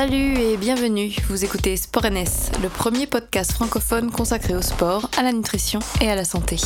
[0.00, 5.24] Salut et bienvenue, vous écoutez Sport NS, le premier podcast francophone consacré au sport, à
[5.24, 6.56] la nutrition et à la santé.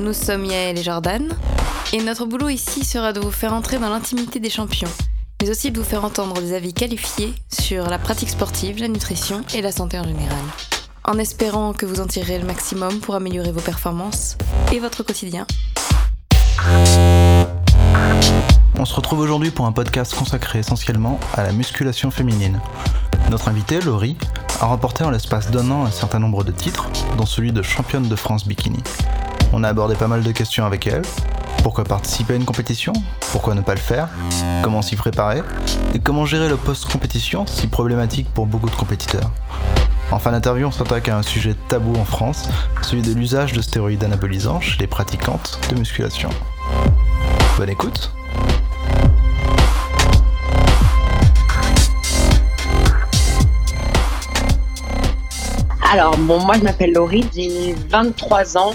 [0.00, 1.28] Nous sommes Yael et Jordan,
[1.92, 4.88] et notre boulot ici sera de vous faire entrer dans l'intimité des champions,
[5.42, 9.44] mais aussi de vous faire entendre des avis qualifiés sur la pratique sportive, la nutrition
[9.54, 10.40] et la santé en général.
[11.04, 14.38] En espérant que vous en tirerez le maximum pour améliorer vos performances
[14.72, 15.46] et votre quotidien.
[18.80, 22.60] On se retrouve aujourd'hui pour un podcast consacré essentiellement à la musculation féminine.
[23.28, 24.16] Notre invitée, Laurie,
[24.60, 28.06] a remporté en l'espace d'un an un certain nombre de titres, dont celui de championne
[28.06, 28.80] de France bikini.
[29.52, 31.02] On a abordé pas mal de questions avec elle.
[31.64, 32.92] Pourquoi participer à une compétition?
[33.32, 34.08] Pourquoi ne pas le faire?
[34.62, 35.42] Comment s'y préparer?
[35.92, 39.32] Et comment gérer le post-compétition, si problématique pour beaucoup de compétiteurs?
[40.12, 42.48] En fin d'interview, on s'attaque à un sujet tabou en France,
[42.82, 46.30] celui de l'usage de stéroïdes anabolisants chez les pratiquantes de musculation.
[47.58, 48.12] Bonne écoute
[55.90, 58.72] Alors, bon, moi, je m'appelle Laurie, j'ai 23 ans.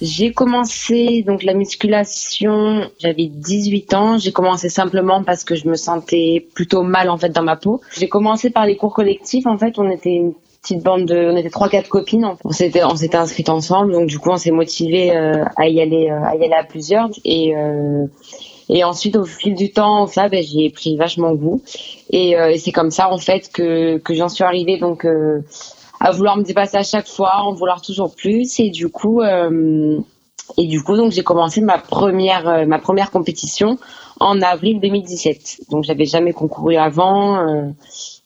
[0.00, 4.18] J'ai commencé donc la musculation, j'avais 18 ans.
[4.18, 7.80] J'ai commencé simplement parce que je me sentais plutôt mal en fait dans ma peau.
[7.98, 9.46] J'ai commencé par les cours collectifs.
[9.46, 12.28] En fait, on était une petite bande de, on était trois quatre copines.
[12.44, 13.90] On s'était, on s'était inscrites ensemble.
[13.92, 16.62] Donc du coup, on s'est motivé euh, à y aller, euh, à y aller à
[16.62, 17.08] plusieurs.
[17.24, 18.06] Et euh,
[18.68, 21.60] et ensuite, au fil du temps, ça, ben, j'ai pris vachement goût.
[22.10, 25.04] Et, et c'est comme ça en fait que que j'en suis arrivée donc
[26.04, 28.60] à vouloir me dépasser à chaque fois, en vouloir toujours plus.
[28.60, 29.98] Et du coup, euh,
[30.58, 33.78] et du coup, donc j'ai commencé ma première euh, ma première compétition
[34.20, 35.62] en avril 2017.
[35.70, 37.38] Donc j'avais jamais concouru avant.
[37.38, 37.70] Euh.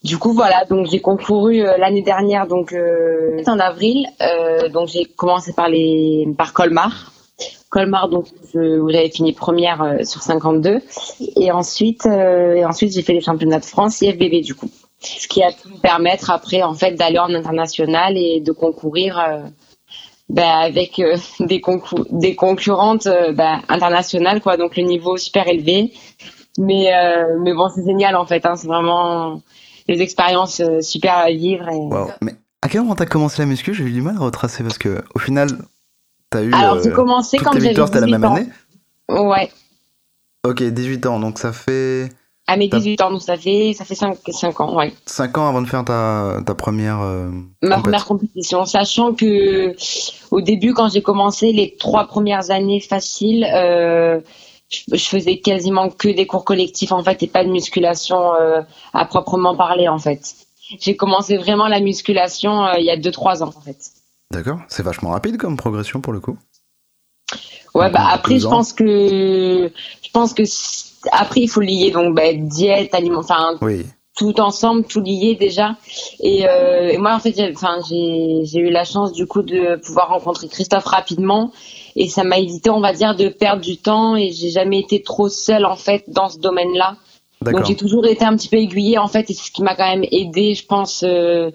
[0.03, 0.65] du coup, voilà.
[0.65, 2.75] Donc j'ai concouru l'année dernière, donc
[3.47, 4.09] en avril.
[4.73, 7.13] donc j'ai commencé par les par Colmar.
[7.71, 10.81] Colmar, donc où j'avais fini première sur 52.
[11.37, 14.69] Et ensuite, et ensuite j'ai fait les championnats de France IFBB du coup
[15.01, 19.19] ce qui a pu me permettre après en fait d'aller en international et de concourir
[19.19, 19.43] euh,
[20.29, 21.63] ben, avec euh, des,
[22.11, 24.57] des concurrentes euh, ben, internationales quoi.
[24.57, 25.93] Donc le niveau super élevé.
[26.61, 26.91] Mais
[27.41, 29.41] mais bon c'est génial en fait hein, c'est vraiment
[29.87, 31.89] des expériences super à vivre et...
[32.21, 33.73] mais à quel moment t'as commencé la muscu?
[33.75, 35.47] J'ai eu du mal à retracer parce que au final
[36.31, 38.35] t'as eu alors j'ai commencé quand j'avais 18 la même ans.
[38.35, 38.49] année?
[39.09, 39.53] Ouais.
[40.45, 41.21] Ok 18 ans.
[41.21, 42.09] Donc ça fait
[42.49, 44.95] à mes 18 ans, donc ça fait, ça fait 5, 5 ans, ouais.
[45.05, 47.03] 5 ans avant de faire ta, ta première.
[47.03, 47.31] Euh,
[47.63, 49.77] Ma première compétition, sachant que
[50.31, 54.21] au début, quand j'ai commencé, les trois premières années faciles, euh,
[54.71, 58.63] je, faisais quasiment que des cours collectifs en fait et pas de musculation euh,
[58.95, 60.35] à proprement parler en fait.
[60.81, 63.77] J'ai commencé vraiment la musculation il y a 2-3 ans en fait.
[64.33, 66.39] D'accord, c'est vachement rapide comme progression pour le coup.
[67.75, 69.71] Ouais, bah après, je pense que
[70.03, 70.45] je pense que
[71.13, 73.59] après, il faut lier donc bah, diète, aliment, enfin
[74.19, 75.77] tout ensemble, tout lié déjà.
[76.25, 79.77] Euh, et, moi, en fait, j'ai, enfin, j'ai, j'ai eu la chance du coup de
[79.77, 81.53] pouvoir rencontrer Christophe rapidement,
[81.95, 84.17] et ça m'a évité, on va dire, de perdre du temps.
[84.17, 86.97] Et j'ai jamais été trop seule en fait dans ce domaine-là.
[87.43, 89.77] Donc j'ai toujours été un petit peu aiguillée en fait, et c'est ce qui m'a
[89.77, 91.05] quand même aidé, je pense.
[91.07, 91.53] Euh,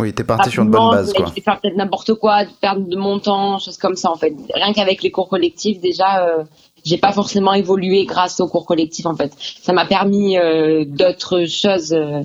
[0.00, 1.26] oui, t'es parti sur une bonne base, quoi.
[1.26, 4.32] faire peut-être n'importe quoi, perdre de mon temps, choses comme ça, en fait.
[4.54, 6.44] Rien qu'avec les cours collectifs, déjà, euh,
[6.88, 9.32] j'ai pas forcément évolué grâce aux cours collectifs en fait.
[9.38, 12.22] Ça m'a permis euh, d'autres choses euh,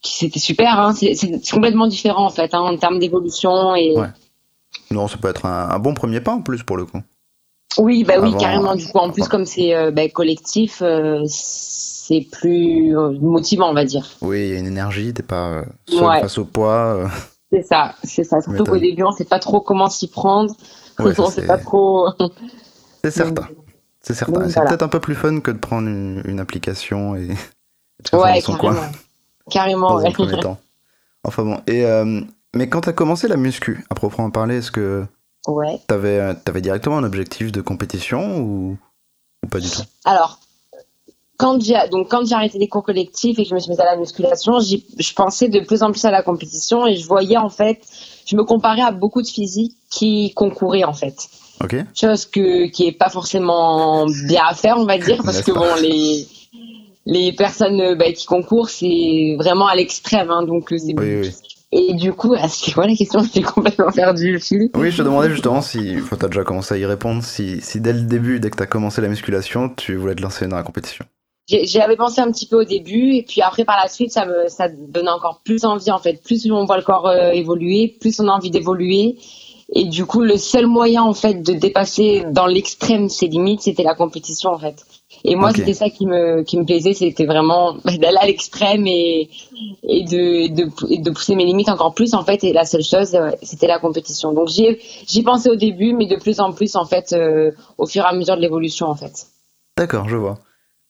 [0.00, 0.80] qui c'était super.
[0.80, 0.94] Hein.
[0.94, 3.96] C'est complètement différent en fait hein, en termes d'évolution et.
[3.96, 4.08] Ouais.
[4.90, 7.02] Non, ça peut être un, bon premier pas en plus pour le coup.
[7.76, 8.74] Oui, bah oui, carrément.
[8.74, 10.82] Du coup, en plus comme c'est euh, bah, collectif,
[11.26, 14.06] c'est plus motivant, on va dire.
[14.22, 15.12] Oui, il y a une énergie.
[15.12, 17.10] T'es pas seul face au poids.
[17.52, 18.40] C'est ça, c'est ça.
[18.40, 20.54] Surtout qu'au début, on sait pas trop comment s'y prendre.
[20.98, 22.08] on sait pas trop.
[23.04, 23.48] c'est certain.
[24.00, 24.48] C'est certain.
[24.48, 27.28] C'est peut-être un peu plus fun que de prendre une, application et,
[28.12, 28.80] ouais, son carrément.
[28.80, 28.90] coin.
[29.50, 30.12] Carrément, ouais.
[30.40, 30.58] temps.
[31.24, 31.60] Enfin bon.
[31.66, 32.20] Et, euh,
[32.54, 35.04] mais quand tu as commencé la muscu, à proprement parler, est-ce que
[35.46, 35.80] ouais.
[35.86, 38.78] tu avais, avais, directement un objectif de compétition ou,
[39.44, 39.82] ou pas du tout?
[40.04, 40.38] Alors,
[41.38, 43.80] quand j'ai donc quand j'ai arrêté les cours collectifs et que je me suis mise
[43.80, 47.36] à la musculation, je pensais de plus en plus à la compétition et je voyais
[47.36, 47.80] en fait,
[48.26, 51.28] je me comparais à beaucoup de physiques qui concouraient en fait.
[51.94, 55.74] Chose que, qui est pas forcément bien à faire, on va dire, parce que bon,
[55.80, 56.26] les,
[57.06, 60.30] les personnes bah, qui concourent, c'est vraiment à l'extrême.
[60.30, 61.30] Hein, donc, oui, oui.
[61.70, 63.20] Et du coup, c'est quoi la question?
[63.34, 64.70] J'ai complètement perdu le fil.
[64.74, 67.80] Oui, je te demandais justement si, tu as déjà commencé à y répondre, si, si
[67.80, 70.56] dès le début, dès que tu as commencé la musculation, tu voulais te lancer dans
[70.56, 71.04] la compétition.
[71.46, 74.26] J'y avais pensé un petit peu au début, et puis après, par la suite, ça
[74.26, 76.22] me ça donne encore plus envie, en fait.
[76.22, 79.16] Plus on voit le corps euh, évoluer, plus on a envie d'évoluer.
[79.74, 83.82] Et du coup, le seul moyen en fait de dépasser dans l'extrême ses limites, c'était
[83.82, 84.84] la compétition en fait.
[85.24, 89.28] Et moi, c'était ça qui me, qui me plaisait, c'était vraiment d'aller à l'extrême et,
[89.82, 92.44] et de, de, et de pousser mes limites encore plus, en fait.
[92.44, 94.32] Et la seule chose, c'était la compétition.
[94.32, 94.76] Donc, j'y
[95.06, 98.06] j'y pensais au début, mais de plus en plus, en fait, euh, au fur et
[98.06, 99.26] à mesure de l'évolution, en fait.
[99.76, 100.38] D'accord, je vois.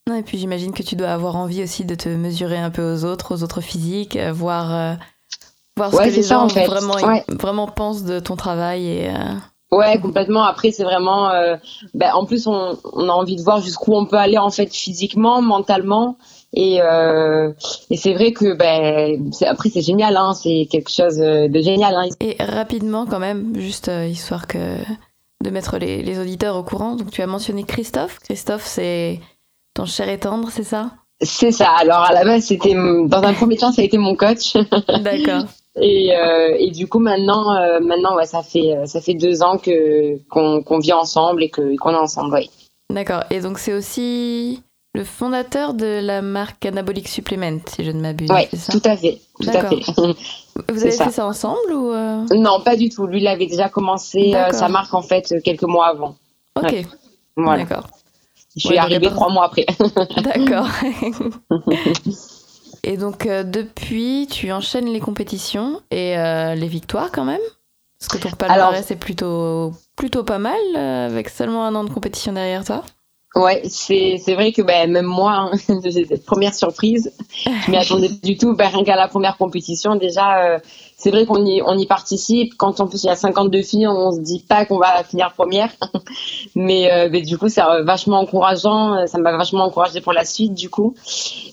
[0.08, 2.94] Non, Et puis j'imagine que tu dois avoir envie aussi de te mesurer un peu
[2.94, 4.94] aux autres, aux autres physiques, euh, voir, euh,
[5.78, 6.66] voir ce Ouais, que les c'est ça, gens en fait.
[6.66, 7.25] vraiment, Ouais.
[7.28, 8.86] vraiment pensent de ton travail.
[8.86, 9.14] Et, euh,
[9.70, 10.44] Ouais, complètement.
[10.44, 11.28] Après, c'est vraiment.
[11.30, 11.56] euh,
[11.94, 14.72] ben, en plus, on, on a envie de voir jusqu'où on peut aller en fait
[14.75, 16.16] physiquement, mentalement.
[16.54, 17.52] Et, euh,
[17.90, 21.94] et c'est vrai que ben, après c'est génial, hein, c'est quelque chose de génial.
[21.94, 22.08] Hein.
[22.20, 24.76] Et rapidement, quand même, juste euh, histoire que
[25.44, 26.96] de mettre les, les auditeurs au courant.
[26.96, 28.19] Donc, tu as mentionné Christophe.
[28.20, 29.20] Christophe, c'est
[29.75, 30.92] ton cher et tendre, c'est ça?
[31.20, 31.69] C'est ça.
[31.78, 34.54] Alors à la base, c'était dans un premier temps, ça a été mon coach.
[35.02, 35.44] D'accord.
[35.76, 39.42] Et, euh, et du coup, maintenant, euh, maintenant, ouais, ça fait euh, ça fait deux
[39.42, 42.32] ans que qu'on vit ensemble et que qu'on est ensemble.
[42.34, 42.48] Ouais.
[42.90, 43.22] D'accord.
[43.30, 44.62] Et donc, c'est aussi
[44.94, 48.28] le fondateur de la marque Anabolic Supplement, si je ne m'abuse.
[48.54, 49.76] Ça tout à fait, tout à fait.
[50.72, 51.04] Vous avez ça.
[51.04, 53.06] fait ça ensemble ou euh, non, pas du tout.
[53.06, 56.16] Lui, il avait déjà commencé sa marque en fait quelques mois avant.
[56.56, 56.72] Ok.
[56.72, 56.86] Ouais.
[57.36, 57.62] Voilà.
[57.64, 57.86] D'accord.
[58.56, 59.66] Je suis Ouais, arrivée trois mois après.
[60.22, 60.66] D'accord.
[62.88, 67.43] et donc, euh, depuis, tu enchaînes les compétitions et euh, les victoires quand même?
[68.00, 71.90] Parce que ton palmarès est plutôt, plutôt pas mal, euh, avec seulement un an de
[71.90, 72.82] compétition derrière toi.
[73.35, 77.12] Ouais, c'est c'est vrai que ben, même moi, hein, j'ai cette première surprise,
[77.44, 78.56] je m'y attendais du tout.
[78.58, 80.58] Rien qu'à la première compétition, déjà,
[81.00, 82.54] c'est vrai qu'on y, on y participe.
[82.56, 85.32] Quand en plus il y a 52 filles, on se dit pas qu'on va finir
[85.32, 85.70] première.
[86.56, 89.06] Mais, euh, du coup, c'est euh, vachement encourageant.
[89.06, 90.94] Ça m'a vachement encouragé pour la suite, du coup.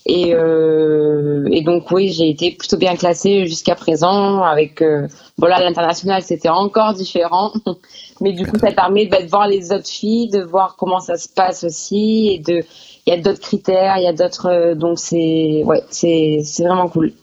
[0.07, 4.41] Et, euh, et donc, oui, j'ai été plutôt bien classée jusqu'à présent.
[4.41, 5.07] Avec, euh,
[5.37, 7.53] voilà, l'international, c'était encore différent.
[8.21, 11.17] Mais du coup, ça permet bah, de voir les autres filles, de voir comment ça
[11.17, 12.63] se passe aussi, et de,
[13.05, 16.63] il y a d'autres critères, il y a d'autres, euh, donc c'est, ouais, c'est, c'est
[16.63, 17.13] vraiment cool.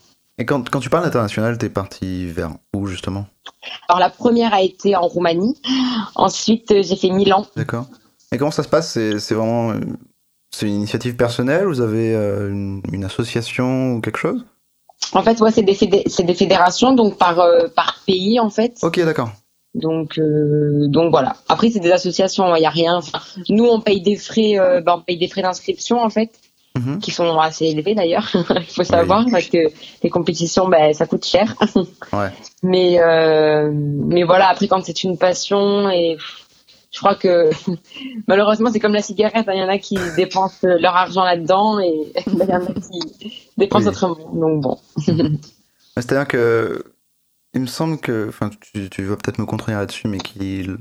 [0.42, 3.26] Et quand, quand tu parles international, t'es parti vers où justement?
[3.88, 5.56] Alors la première a été en Roumanie,
[6.16, 7.46] ensuite euh, j'ai fait Milan.
[7.54, 7.86] D'accord.
[8.32, 8.90] Et comment ça se passe?
[8.90, 9.70] C'est vraiment.
[9.70, 9.78] euh,
[10.50, 11.66] C'est une initiative personnelle?
[11.66, 14.44] Vous avez euh, une, une association ou quelque chose?
[15.12, 18.78] En fait, ouais, c'est des, fédé- des fédérations, donc par, euh, par pays en fait.
[18.82, 19.30] Ok, d'accord.
[19.74, 21.36] Donc, euh, donc voilà.
[21.48, 22.96] Après, c'est des associations, il n'y a rien.
[22.96, 26.32] Enfin, nous, on paye des frais, euh, bah, on paye des frais d'inscription en fait.
[26.74, 27.00] Mhm.
[27.00, 29.58] qui sont assez élevés d'ailleurs, il faut savoir, parce que
[30.02, 31.54] les compétitions, ben, ça coûte cher.
[32.12, 32.30] Ouais.
[32.62, 36.16] Mais, euh, mais voilà, après, quand c'est une passion, et
[36.90, 37.50] je crois que
[38.28, 41.78] malheureusement, c'est comme la cigarette, hein, il y en a qui dépensent leur argent là-dedans
[41.80, 43.88] et il y en a qui dépensent Oui.
[43.90, 44.32] autrement.
[44.32, 44.78] Donc bon.
[45.96, 46.84] C'est-à-dire que.
[47.54, 48.28] Il me semble que.
[48.30, 50.78] Enfin, tu, tu vas peut-être me contredire là-dessus, mais qu'il.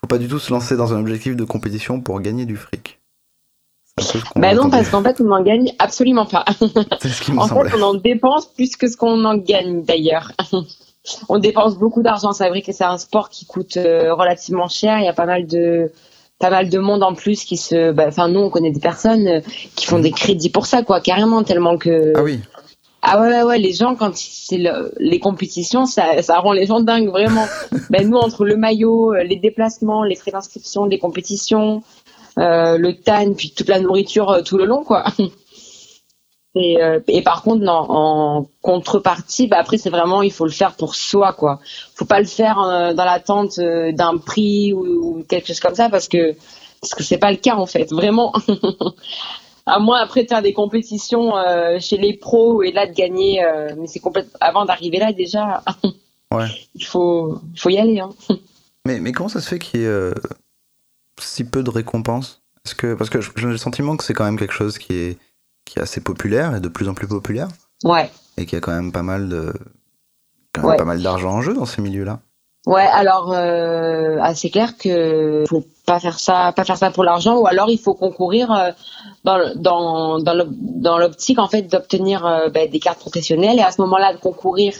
[0.00, 2.99] Faut pas du tout se lancer dans un objectif de compétition pour gagner du fric.
[4.42, 6.44] A non, parce qu'en fait, on n'en gagne absolument pas.
[7.02, 7.70] Ce En semblait.
[7.70, 10.32] fait, on en dépense plus que ce qu'on en gagne d'ailleurs.
[11.28, 12.32] on dépense beaucoup d'argent.
[12.32, 14.98] C'est vrai que c'est un sport qui coûte euh, relativement cher.
[14.98, 15.90] Il y a pas mal de
[16.38, 17.92] pas mal de monde en plus qui se.
[17.92, 19.40] bah, Enfin, nous, on connaît des personnes euh,
[19.76, 22.12] qui font des crédits pour ça, quoi, carrément, tellement que.
[22.16, 22.40] Ah oui.
[23.02, 26.66] Ah ouais, ouais, ouais, les gens, quand c'est le- les compétitions, ça, ça rend les
[26.66, 27.46] gens dingues, vraiment.
[27.90, 31.82] ben, nous, entre le maillot, euh, les déplacements, les frais d'inscription, les compétitions,
[32.36, 35.04] le tan, puis toute la nourriture euh, tout le long, quoi.
[36.56, 40.50] Et, euh, et par contre, non, en contrepartie, bah après, c'est vraiment, il faut le
[40.50, 41.60] faire pour soi, quoi.
[41.94, 44.80] Faut pas le faire euh, dans l'attente euh, d'un prix ou,
[45.18, 46.34] ou quelque chose comme ça, parce que
[46.80, 48.32] parce que c'est pas le cas, en fait, vraiment.
[49.66, 53.44] à moins après de faire des compétitions euh, chez les pros et là de gagner,
[53.44, 55.62] euh, mais c'est complètement avant d'arriver là déjà.
[56.32, 56.46] Ouais.
[56.76, 57.98] Il faut, il faut y aller.
[57.98, 58.10] Hein.
[58.86, 60.14] Mais, mais comment ça se fait qu'il y ait euh,
[61.22, 64.38] si peu de récompenses Est-ce que, Parce que j'ai le sentiment que c'est quand même
[64.38, 65.18] quelque chose qui est,
[65.64, 67.48] qui est assez populaire et de plus en plus populaire,
[67.84, 68.10] Ouais.
[68.36, 69.52] et qu'il y a quand même pas mal de
[70.52, 70.76] quand même Ouais.
[70.76, 72.20] pas mal d'argent en jeu dans ces milieux-là.
[72.66, 77.04] Ouais, alors euh, ah, c'est clair que faut pas faire ça, pas faire ça pour
[77.04, 78.70] l'argent, ou alors il faut concourir euh,
[79.24, 83.80] dans dans dans l'optique en fait d'obtenir euh, ben, des cartes professionnelles et à ce
[83.80, 84.74] moment-là de concourir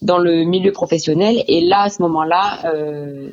[0.00, 3.28] dans le milieu professionnel et là à ce moment-là euh,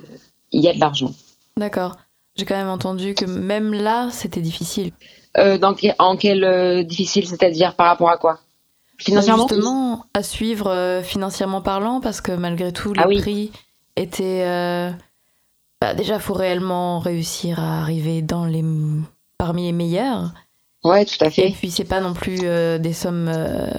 [0.51, 1.11] il y a de l'argent.
[1.55, 1.95] D'accord.
[2.35, 4.91] J'ai quand même entendu que même là, c'était difficile.
[5.37, 8.39] Euh, dans en quel euh, difficile, c'est-à-dire par rapport à quoi?
[8.97, 9.47] Financièrement?
[9.47, 13.19] Justement, à suivre euh, financièrement parlant, parce que malgré tout, les Ah oui.
[13.21, 13.51] prix
[13.95, 14.43] étaient.
[14.45, 14.91] euh,
[15.81, 18.63] bah, déjà, faut réellement réussir à arriver dans les
[19.37, 20.33] parmi les meilleurs.
[20.83, 21.51] Ouais, tout à Et fait.
[21.51, 23.69] puis, c'est pas non plus euh, des sommes euh,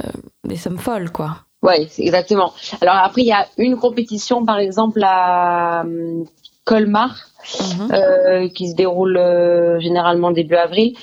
[0.45, 1.39] des sommes folles, quoi.
[1.63, 2.53] Ouais, exactement.
[2.81, 6.25] Alors après, il y a une compétition, par exemple à hum,
[6.65, 7.17] Colmar,
[7.55, 7.93] Mhm.
[7.93, 10.95] euh, qui se déroule euh, généralement début avril.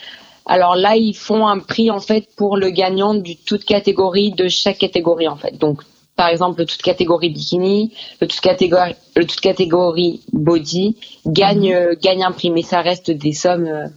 [0.46, 4.50] Alors là, ils font un prix en fait pour le gagnant du toute catégorie de
[4.50, 5.58] chaque catégorie en fait.
[5.58, 5.82] Donc
[6.16, 11.96] par exemple, le toute catégorie bikini, le toute catégorie, le toute catégorie body gagne, euh,
[12.00, 13.88] gagne un prix, mais ça reste des sommes euh,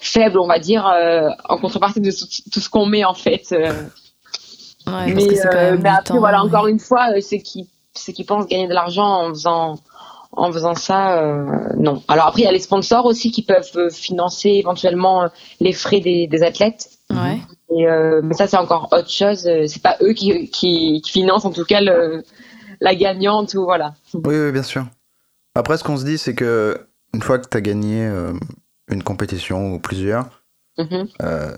[0.00, 0.90] faibles, on va dire,
[1.48, 3.54] en contrepartie de tout, ce qu'on met en fait.
[4.84, 6.48] parce mais, que c'est quand même mais du après, temps, voilà, ouais.
[6.48, 9.78] encore une fois, ceux qui, ceux qui pensent gagner de l'argent en faisant,
[10.32, 12.02] en faisant ça, euh, non.
[12.08, 15.28] Alors après, il y a les sponsors aussi qui peuvent euh, financer éventuellement euh,
[15.60, 16.90] les frais des, des athlètes.
[17.10, 17.38] Ouais.
[17.70, 19.48] Et, euh, mais ça, c'est encore autre chose.
[19.66, 22.22] C'est pas eux qui, qui, qui financent en tout cas le,
[22.80, 23.94] la gagnante ou voilà.
[24.14, 24.84] Oui, oui, bien sûr.
[25.54, 28.32] Après, ce qu'on se dit, c'est que une fois que tu as gagné euh,
[28.90, 30.26] une compétition ou plusieurs,
[30.78, 31.08] Mhm.
[31.22, 31.50] euh,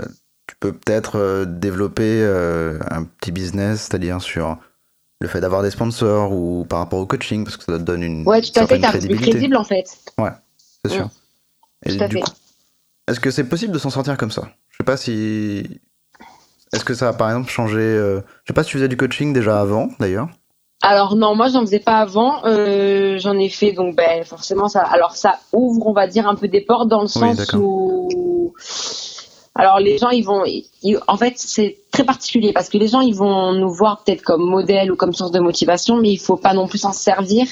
[0.47, 4.57] tu peux peut-être développer euh, un petit business, c'est-à-dire sur
[5.21, 8.03] le fait d'avoir des sponsors ou par rapport au coaching, parce que ça te donne
[8.03, 8.81] une Ouais, tout à fait.
[8.81, 9.85] T'as crédible en fait.
[10.85, 11.11] C'est sûr.
[11.87, 12.23] Tout à fait.
[13.09, 14.49] est-ce que c'est possible de s'en sortir comme ça?
[14.71, 15.81] Je sais pas si.
[16.73, 18.97] Est-ce que ça a par exemple changé euh, Je sais pas si tu faisais du
[18.97, 20.29] coaching déjà avant, d'ailleurs.
[20.83, 22.45] Alors non, moi j'en faisais pas avant.
[22.47, 24.81] Euh, j'en ai fait donc ben forcément ça.
[24.81, 28.55] Alors ça ouvre, on va dire un peu des portes dans le sens où.
[29.61, 33.01] Alors les gens ils vont, ils- en fait c'est très particulier parce que les gens
[33.01, 36.37] ils vont nous voir peut-être comme modèle ou comme source de motivation, mais il faut
[36.37, 37.47] pas non plus s'en servir.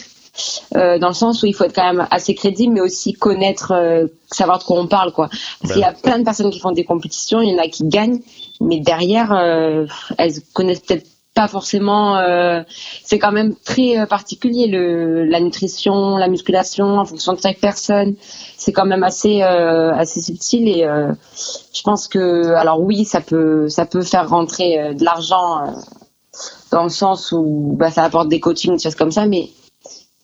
[0.77, 3.73] euh, dans le sens où il faut être quand même assez crédible, mais aussi connaître,
[3.73, 5.27] euh, savoir de quoi on parle, quoi.
[5.29, 5.69] Parce Ben.
[5.73, 7.83] qu'il y a plein de personnes qui font des compétitions, il y en a qui
[7.89, 8.21] gagnent,
[8.61, 9.87] mais derrière, euh,
[10.17, 12.17] elles connaissent peut-être pas forcément.
[12.19, 12.63] euh,
[13.05, 17.59] c'est quand même très euh, particulier le, la nutrition, la musculation en fonction de chaque
[17.61, 18.17] personne.
[18.57, 21.13] C'est quand même assez euh, assez subtil et euh,
[21.75, 25.71] je pense que alors oui, ça peut ça peut faire rentrer euh, de l'argent euh,
[26.73, 29.51] dans le sens où bah, ça apporte des coachings, des choses comme ça, mais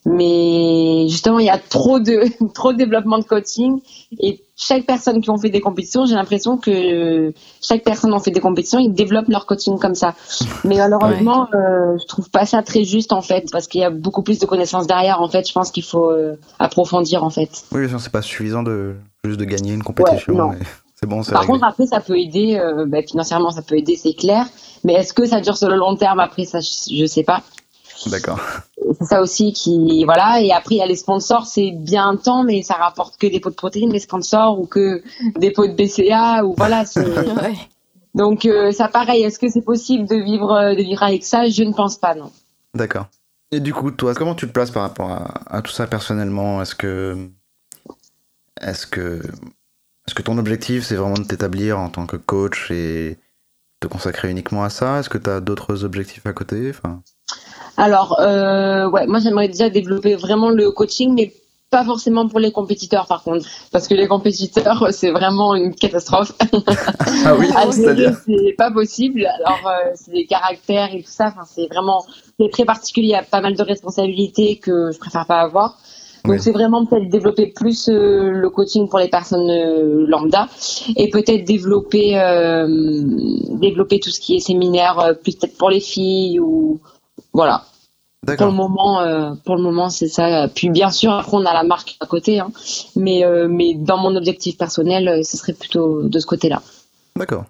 [0.07, 3.81] mais justement il y a trop de trop de développement de coaching
[4.21, 8.31] et chaque personne qui ont fait des compétitions, j'ai l'impression que chaque personne en fait
[8.31, 10.15] des compétitions, ils développent leur coaching comme ça.
[10.65, 13.91] Mais malheureusement, euh, je trouve pas ça très juste en fait, parce qu'il y a
[13.91, 15.21] beaucoup plus de connaissances derrière.
[15.21, 17.65] En fait, je pense qu'il faut euh, approfondir en fait.
[17.73, 18.95] Oui, bien sûr, c'est pas suffisant de
[19.25, 20.35] juste de gagner une compétition.
[20.35, 20.49] non.
[20.51, 20.59] mais
[20.95, 21.55] c'est bon, c'est Par réglé.
[21.55, 24.47] contre, après, ça peut aider, euh, bah, financièrement, ça peut aider, c'est clair.
[24.85, 27.43] Mais est-ce que ça dure sur le long terme Après, ça, je je sais pas.
[28.07, 28.39] D'accord.
[28.99, 30.41] C'est ça aussi qui, voilà.
[30.41, 33.27] Et après, il y a les sponsors, c'est bien un temps, mais ça rapporte que
[33.27, 35.03] des pots de protéines, les sponsors, ou que
[35.39, 36.85] des pots de BCA, ou voilà.
[36.85, 37.05] c'est-
[37.43, 37.55] Ouais.
[38.15, 39.23] Donc, euh, ça, pareil.
[39.25, 41.49] Est-ce que c'est possible de vivre, euh, de vivre avec ça?
[41.49, 42.31] Je ne pense pas, non.
[42.75, 43.07] D'accord.
[43.51, 46.63] Et du coup, toi, comment tu te places par rapport à, à tout ça personnellement?
[46.63, 47.29] Est-ce que,
[48.61, 49.21] est-ce que,
[50.07, 53.19] est-ce que ton objectif c'est vraiment de t'établir en tant que coach et
[53.81, 54.99] te consacrer uniquement à ça?
[55.01, 56.71] Est-ce que tu as d'autres objectifs à côté?
[56.71, 57.03] Enfin...
[57.77, 61.33] Alors, euh, ouais, moi j'aimerais déjà développer vraiment le coaching, mais
[61.71, 66.33] pas forcément pour les compétiteurs par contre, parce que les compétiteurs c'est vraiment une catastrophe.
[67.25, 69.27] Ah oui, c'est-à-dire c'est pas possible.
[69.27, 71.29] Alors euh, c'est des caractères et tout ça.
[71.29, 72.05] Enfin, c'est vraiment
[72.39, 73.09] c'est très particulier.
[73.09, 75.79] Il y a pas mal de responsabilités que je préfère pas avoir.
[76.25, 76.41] Donc Oui.
[76.41, 80.49] c'est vraiment peut-être développer plus euh, le coaching pour les personnes euh, lambda
[80.97, 82.67] et peut-être développer euh,
[83.51, 86.81] développer tout ce qui est séminaire plus peut-être pour les filles ou
[87.35, 87.65] voilà.
[88.27, 88.53] Pour le D'accord.
[88.55, 90.49] moment, euh, pour le moment, c'est ça.
[90.49, 92.51] Puis bien sûr, après on a la marque à côté, hein.
[92.97, 96.63] mais euh, mais dans mon objectif personnel, euh, ce serait plutôt de ce côté-là.
[97.17, 97.45] D'accord.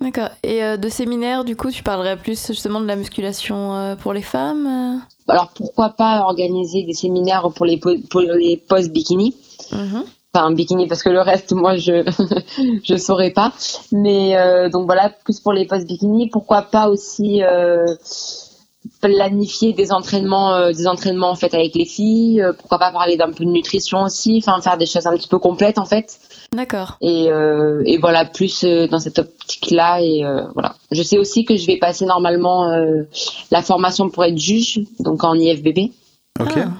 [0.00, 0.30] D'accord.
[0.42, 4.12] Et euh, de séminaire, du coup, tu parlerais plus justement de la musculation euh, pour
[4.12, 4.98] les femmes euh?
[5.32, 9.36] Alors pourquoi pas organiser des séminaires pour les po- pour les post bikini,
[9.70, 10.02] Mhm.
[10.34, 12.02] enfin bikini parce que le reste, moi je
[12.82, 13.52] je saurais pas.
[13.92, 16.30] Mais euh, donc voilà, plus pour les post bikini.
[16.30, 17.84] Pourquoi pas aussi euh,
[19.02, 22.40] planifier des entraînements, euh, des entraînements en fait avec les filles.
[22.42, 25.28] euh, pourquoi pas parler d'un peu de nutrition aussi, enfin faire des choses un petit
[25.28, 26.18] peu complètes en fait.
[26.52, 26.96] D'accord.
[27.00, 31.16] et, euh, et voilà plus euh, dans cette optique là et euh, voilà je sais
[31.16, 33.02] aussi que je vais passer normalement euh,
[33.52, 35.92] la formation pour être juge donc en IFBB
[36.40, 36.54] Ok.
[36.56, 36.70] Ah.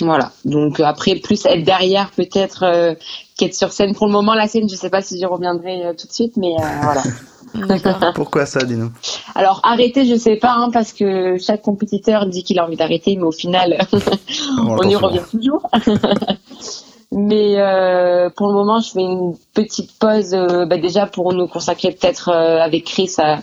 [0.00, 2.94] voilà donc euh, après plus être derrière peut-être euh,
[3.36, 5.92] qu'être sur scène pour le moment la scène je sais pas si j'y reviendrai euh,
[5.92, 7.02] tout de suite mais euh, voilà
[7.54, 8.00] D'accord.
[8.14, 8.90] Pourquoi ça, dis-nous?
[9.34, 13.16] Alors arrêter je sais pas hein, parce que chaque compétiteur dit qu'il a envie d'arrêter
[13.16, 13.78] mais au final
[14.58, 15.68] on y revient toujours.
[17.12, 21.46] Mais euh, pour le moment, je fais une petite pause, euh, bah, déjà pour nous
[21.46, 23.38] consacrer peut-être euh, avec Chris à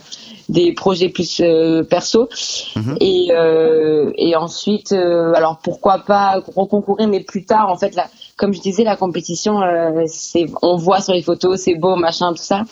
[0.50, 1.42] des projets plus
[1.88, 2.28] perso.
[2.76, 2.98] Mhm.
[3.00, 3.30] Et,
[4.18, 8.84] et ensuite, alors pourquoi pas reconcourir, mais plus tard, en fait, là, comme je disais,
[8.84, 12.62] la compétition, euh, c'est, on voit sur les photos, c'est beau, machin, tout ça,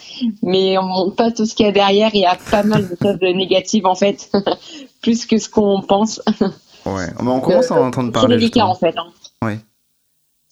[0.43, 2.11] mais on montre pas tout ce qu'il y a derrière.
[2.15, 4.31] Il y a pas mal de choses négatives, en fait,
[5.03, 6.21] plus que ce qu'on pense.
[6.85, 7.07] Ouais.
[7.23, 8.37] Mais on commence à en entendre C'est parler.
[8.37, 8.71] délicat, justement.
[8.71, 8.95] en fait.
[8.99, 9.57] hein.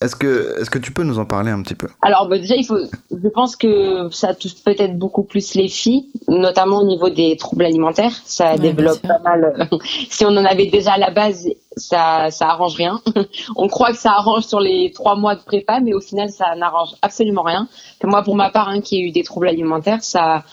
[0.02, 1.88] Est-ce que, est-ce que tu peux nous en parler un petit peu?
[2.00, 2.78] Alors bah, déjà, il faut,
[3.11, 7.66] je pense que ça touche peut-être beaucoup plus les filles, notamment au niveau des troubles
[7.66, 8.14] alimentaires.
[8.25, 9.69] Ça développe pas mal.
[10.09, 12.99] si on en avait déjà à la base, ça, ça arrange rien.
[13.57, 16.54] on croit que ça arrange sur les trois mois de prépa, mais au final, ça
[16.57, 17.69] n'arrange absolument rien.
[18.02, 20.45] moi, pour ma part, hein, qui ai eu des troubles alimentaires, ça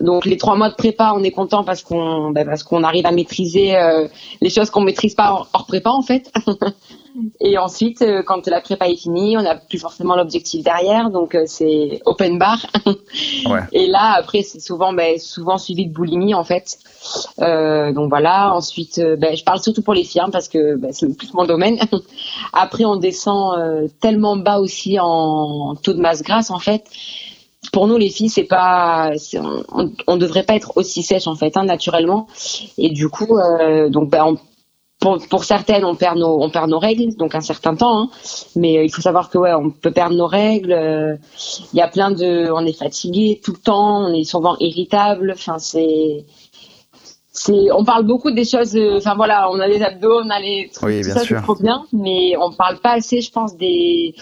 [0.00, 3.06] donc les trois mois de prépa, on est content parce qu'on ben, parce qu'on arrive
[3.06, 4.08] à maîtriser euh,
[4.42, 6.30] les choses qu'on maîtrise pas hors, prépa en fait.
[7.40, 11.34] Et ensuite, euh, quand la prépa est finie, on n'a plus forcément l'objectif derrière, donc
[11.34, 12.58] euh, c'est open bar.
[13.46, 13.60] ouais.
[13.72, 16.78] Et là, après, c'est souvent ben, souvent suivi de boulimie en fait.
[17.38, 18.54] donc voilà.
[18.54, 21.44] Ensuite, ben, je parle surtout pour les filles hein, parce que ben, c'est plus mon
[21.44, 21.78] domaine.
[22.52, 26.84] après, on descend tellement bas aussi en taux de masse grasse en fait
[27.72, 31.56] pour nous les filles c'est pas on, on, devrait pas être aussi sèche en fait
[31.56, 32.26] hein, naturellement
[32.78, 34.36] et du coup euh, donc ben,
[35.00, 38.10] pour, certaines on perd nos on perd nos règles donc un certain temps hein.
[38.56, 41.16] mais euh, il faut savoir que ouais on peut perdre nos règles euh,
[41.72, 45.32] il y a plein de on est fatigué tout le temps on est souvent irritable
[45.34, 46.24] enfin c'est
[47.32, 50.70] c'est on parle beaucoup des choses enfin voilà on a les abdos on a les
[50.82, 54.14] oui, bien ça c'est trop bien mais on parle pas assez je pense des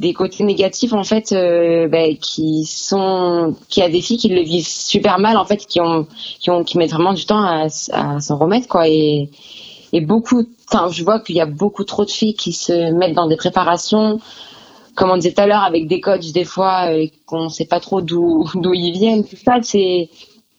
[0.00, 4.40] des côtés négatifs en fait euh, bah, qui sont qui a des filles qui le
[4.40, 6.06] vivent super mal en fait qui ont
[6.40, 9.30] qui ont qui mettent vraiment du temps à, à s'en remettre quoi et
[9.92, 10.44] et beaucoup
[10.92, 14.20] je vois qu'il y a beaucoup trop de filles qui se mettent dans des préparations
[14.94, 17.80] comme on disait tout à l'heure avec des coachs des fois euh, qu'on sait pas
[17.80, 18.44] trop d'où
[18.74, 20.08] ils viennent tout ça c'est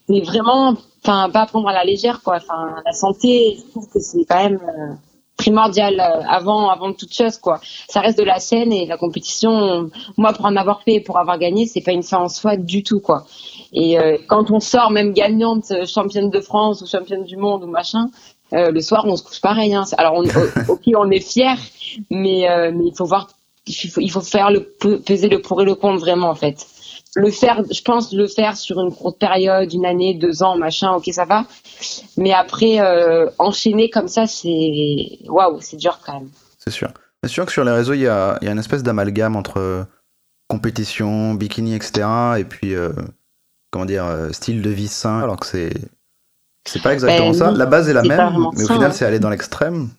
[0.09, 4.25] vraiment enfin pas prendre à la légère quoi enfin la santé je trouve que c'est
[4.25, 4.93] quand même euh,
[5.41, 7.59] primordial euh, avant avant toute chose quoi.
[7.89, 9.89] Ça reste de la scène et la compétition.
[10.17, 12.57] Moi pour en avoir fait et pour avoir gagné, c'est pas une fin en soi
[12.57, 13.25] du tout quoi.
[13.73, 17.67] Et euh, quand on sort même gagnante, championne de France ou championne du monde ou
[17.67, 18.09] machin,
[18.51, 19.73] le soir on se couche pareil.
[19.73, 19.85] Hein.
[19.97, 20.23] Alors on,
[20.71, 21.57] ok on est fier,
[22.09, 23.29] mais mais il faut voir,
[23.65, 24.61] il faut, il faire le
[24.99, 26.65] peser le pour et le contre vraiment en fait
[27.15, 30.91] le faire, je pense le faire sur une courte période, une année, deux ans, machin,
[30.93, 31.45] ok, ça va.
[32.17, 36.29] Mais après, euh, enchaîner comme ça, c'est waouh, c'est dur quand même.
[36.57, 36.89] C'est sûr.
[37.23, 39.59] C'est sûr que sur les réseaux, il y a, y a, une espèce d'amalgame entre
[39.59, 39.83] euh,
[40.47, 42.07] compétition, bikini, etc.
[42.39, 42.93] Et puis, euh,
[43.71, 45.73] comment dire, style de vie sain, alors que c'est.
[46.65, 47.51] C'est pas exactement ben ça.
[47.51, 48.91] La base est la même, mais au final, hein.
[48.91, 49.89] c'est aller dans l'extrême.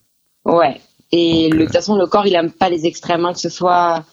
[0.44, 0.80] Ouais.
[1.10, 4.04] Et de toute façon, le corps, il aime pas les extrêmes, hein, que ce soit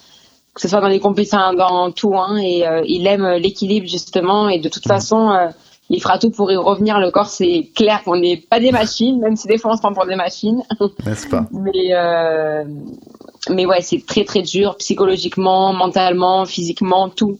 [0.56, 4.50] que ce soit dans les compétitions, dans tout, hein, et euh, il aime l'équilibre justement,
[4.50, 4.90] et de toute mm.
[4.90, 5.48] façon, euh,
[5.90, 7.00] il fera tout pour y revenir.
[7.00, 9.82] Le corps, c'est clair qu'on n'est pas des machines, même si des fois on se
[9.82, 10.62] prend pour des machines.
[11.06, 11.46] N'est-ce pas?
[11.52, 12.64] Mais euh,
[13.50, 17.40] mais ouais, c'est très très dur psychologiquement, mentalement, physiquement, tout.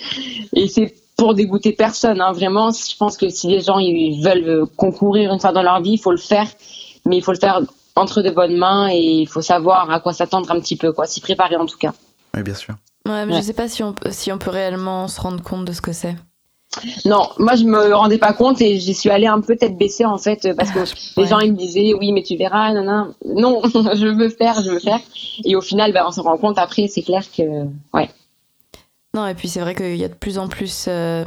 [0.54, 2.70] et c'est pour dégoûter personne, hein, vraiment.
[2.70, 5.98] Je pense que si les gens ils veulent concourir une fois dans leur vie, il
[5.98, 6.46] faut le faire,
[7.04, 7.60] mais il faut le faire
[7.96, 11.06] entre de bonnes mains et il faut savoir à quoi s'attendre un petit peu, quoi,
[11.06, 11.92] s'y préparer en tout cas.
[12.36, 12.74] Oui, bien sûr.
[13.08, 15.72] Ouais, mais je sais pas si on, si on peut réellement se rendre compte de
[15.72, 16.16] ce que c'est.
[17.06, 20.04] Non, moi je me rendais pas compte et j'y suis allée un peu tête baissée
[20.04, 23.62] en fait parce que les gens ils me disaient oui mais tu verras non non
[23.94, 24.98] je veux faire je veux faire
[25.44, 27.42] et au final ben, on se rend compte après c'est clair que
[27.94, 28.10] ouais.
[29.16, 31.24] Non et puis c'est vrai qu'il y a de plus en plus euh,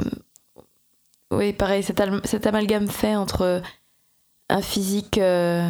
[1.30, 3.60] oui pareil cet, cet, amalgame fait entre
[4.48, 5.68] un physique euh,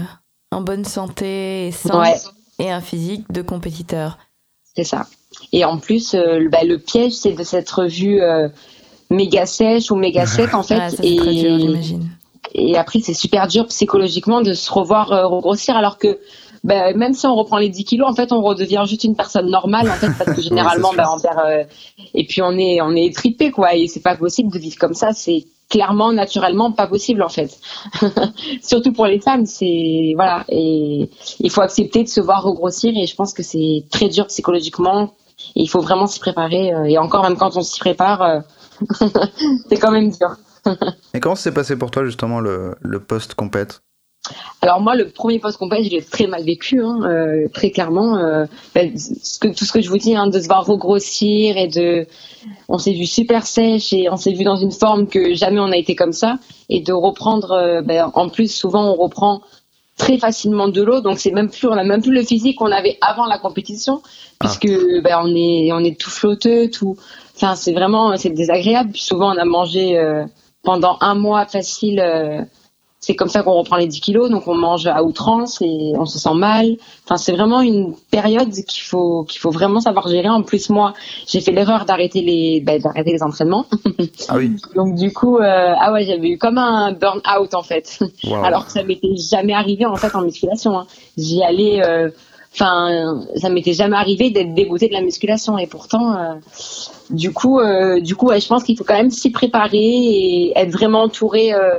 [0.52, 2.04] en bonne santé et sain
[2.61, 4.18] et un physique de compétiteur.
[4.76, 5.06] C'est ça.
[5.52, 8.48] Et en plus, euh, bah, le piège, c'est de s'être vu euh,
[9.09, 10.94] méga sèche ou méga sec, en fait.
[11.02, 12.00] et, dur,
[12.52, 16.18] et après, c'est super dur psychologiquement de se revoir euh, regrossir, alors que
[16.64, 19.50] bah, même si on reprend les 10 kilos, en fait, on redevient juste une personne
[19.50, 21.68] normale, en fait, parce que généralement, bah, on perd.
[22.14, 23.74] et puis, on est, on est tripé, quoi.
[23.74, 25.12] Et c'est pas possible de vivre comme ça.
[25.12, 27.58] C'est clairement, naturellement, pas possible, en fait.
[28.62, 30.12] Surtout pour les femmes, c'est.
[30.16, 30.44] Voilà.
[30.48, 34.26] Et il faut accepter de se voir regrossir, et je pense que c'est très dur
[34.26, 35.12] psychologiquement
[35.54, 36.72] il faut vraiment s'y préparer.
[36.72, 38.40] Euh, et encore, même quand on s'y prépare, euh,
[39.68, 40.36] c'est quand même dur.
[41.14, 43.82] et comment s'est passé pour toi justement le, le post-compète?
[44.62, 48.18] Alors moi, le premier post-compète, je l'ai très mal vécu, hein, euh, très clairement.
[48.74, 51.68] Ben, ce que, tout ce que je vous dis, hein, de se voir regrossir et
[51.68, 52.06] de,
[52.68, 55.72] on s'est vu super sèche et on s'est vu dans une forme que jamais on
[55.72, 56.38] a été comme ça
[56.68, 57.82] et de reprendre.
[57.84, 59.40] Ben, en plus, souvent on reprend
[60.00, 62.72] très facilement de l'eau, donc c'est même plus, on a même plus le physique qu'on
[62.72, 64.08] avait avant la compétition, ah.
[64.40, 66.96] puisque ben, on est, on est tout flotteux, tout.
[67.36, 68.96] Enfin, c'est vraiment, c'est désagréable.
[68.96, 70.24] souvent, on a mangé euh,
[70.62, 72.00] pendant un mois facile.
[73.00, 76.04] C'est comme ça qu'on reprend les 10 kilos, donc on mange à outrance et on
[76.04, 76.76] se sent mal.
[77.04, 80.28] Enfin, c'est vraiment une période qu'il faut qu'il faut vraiment savoir gérer.
[80.28, 80.92] En plus, moi,
[81.26, 83.64] j'ai fait l'erreur d'arrêter les ben, d'arrêter les entraînements.
[84.28, 84.56] Ah oui.
[84.74, 87.98] donc du coup, euh, ah ouais, j'avais eu comme un burn out en fait.
[88.44, 90.78] Alors que ça m'était jamais arrivé en fait en musculation.
[90.78, 90.86] Hein.
[91.16, 91.82] J'y allais.
[91.82, 92.10] Euh,
[92.52, 95.58] enfin, ça m'était jamais arrivé d'être dégoûté de la musculation.
[95.58, 96.34] Et pourtant, euh,
[97.10, 100.70] du coup, euh, du coup, je pense qu'il faut quand même s'y préparer et être
[100.70, 101.78] vraiment entouré, euh,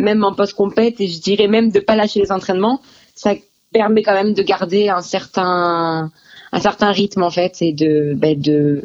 [0.00, 1.00] même en post-compète.
[1.00, 2.80] Et je dirais même de pas lâcher les entraînements.
[3.14, 3.34] Ça
[3.72, 6.10] permet quand même de garder un certain,
[6.52, 8.82] un certain rythme en fait et de, ben, de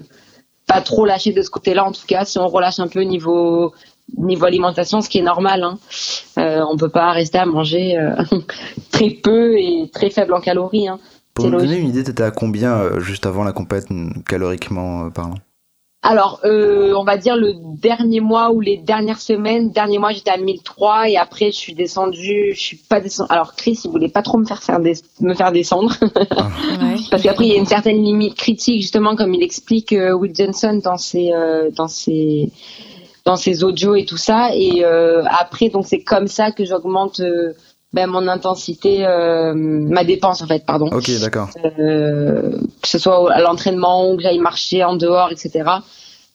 [0.68, 1.86] pas trop lâcher de ce côté-là.
[1.86, 3.74] En tout cas, si on relâche un peu niveau
[4.18, 5.64] niveau alimentation, ce qui est normal.
[5.64, 5.80] Hein.
[6.38, 8.16] Euh, on peut pas rester à manger euh,
[8.92, 10.88] très peu et très faible en calories.
[10.88, 11.00] Hein.
[11.34, 13.88] Pour nous donner une idée, tu étais à combien euh, juste avant la compète,
[14.28, 15.36] caloriquement parlant?
[16.06, 19.72] Alors, on va dire le dernier mois ou les dernières semaines.
[19.72, 22.54] Dernier mois, j'étais à 1003 et après, je suis descendue.
[22.54, 23.32] Je suis pas descendue.
[23.32, 25.94] Alors, Chris, il voulait pas trop me faire, faire me faire descendre
[26.32, 26.50] ah.
[27.10, 30.80] parce qu'après, il y a une certaine limite critique, justement, comme il explique Will Johnson
[30.84, 31.32] dans ses
[31.76, 32.52] dans ses
[33.26, 34.56] dans ses audios et tout ça.
[34.56, 37.54] Et euh, après, donc c'est comme ça que j'augmente euh,
[37.96, 40.88] ben, mon intensité, euh, ma dépense en fait, pardon.
[40.88, 41.50] Ok, d'accord.
[41.54, 45.64] que ce soit à l'entraînement ou que j'aille marcher en dehors, etc.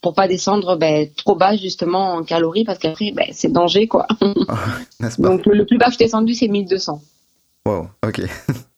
[0.00, 4.06] Pour pas descendre ben, trop bas justement en calories parce qu'après ben, c'est danger quoi.
[5.18, 7.02] donc le plus bas que je suis descendu c'est 1200.
[7.66, 8.22] Wow, ok.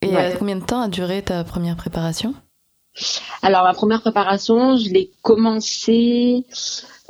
[0.03, 2.35] Et combien de temps a duré ta première préparation?
[3.43, 6.45] Alors ma première préparation, je l'ai commencé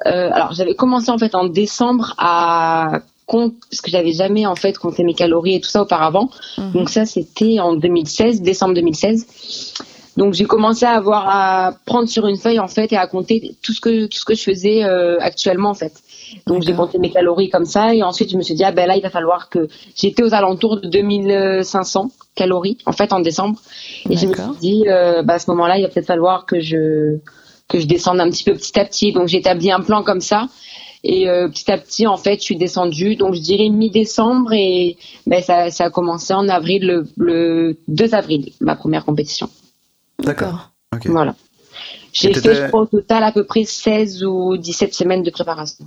[0.04, 3.00] euh, alors j'avais commencé en fait en décembre à
[3.32, 6.28] compte parce que j'avais jamais en fait compté mes calories et tout ça auparavant.
[6.58, 6.72] Mhm.
[6.72, 9.74] Donc ça c'était en 2016, décembre 2016.
[10.18, 13.56] Donc j'ai commencé à avoir à prendre sur une feuille en fait et à compter
[13.62, 15.94] tout ce que tout ce que je faisais euh, actuellement en fait.
[16.46, 18.86] Donc j'ai compté mes calories comme ça et ensuite je me suis dit ah ben
[18.86, 23.58] là il va falloir que j'étais aux alentours de 2500 calories en fait en décembre
[24.10, 26.60] et je me suis dit euh, bah, à ce moment-là il va peut-être falloir que
[26.60, 27.18] je
[27.72, 29.12] que je descende un petit peu petit à petit.
[29.12, 30.48] Donc j'ai établi un plan comme ça.
[31.04, 33.16] Et euh, petit à petit, en fait, je suis descendue.
[33.16, 38.52] Donc je dirais mi-décembre et ben, ça, ça, a commencé en avril, le, 2 avril,
[38.60, 39.48] ma première compétition.
[40.20, 40.70] D'accord.
[41.06, 41.34] Voilà.
[42.12, 45.86] J'ai fait, je crois, au total à peu près 16 ou 17 semaines de préparation.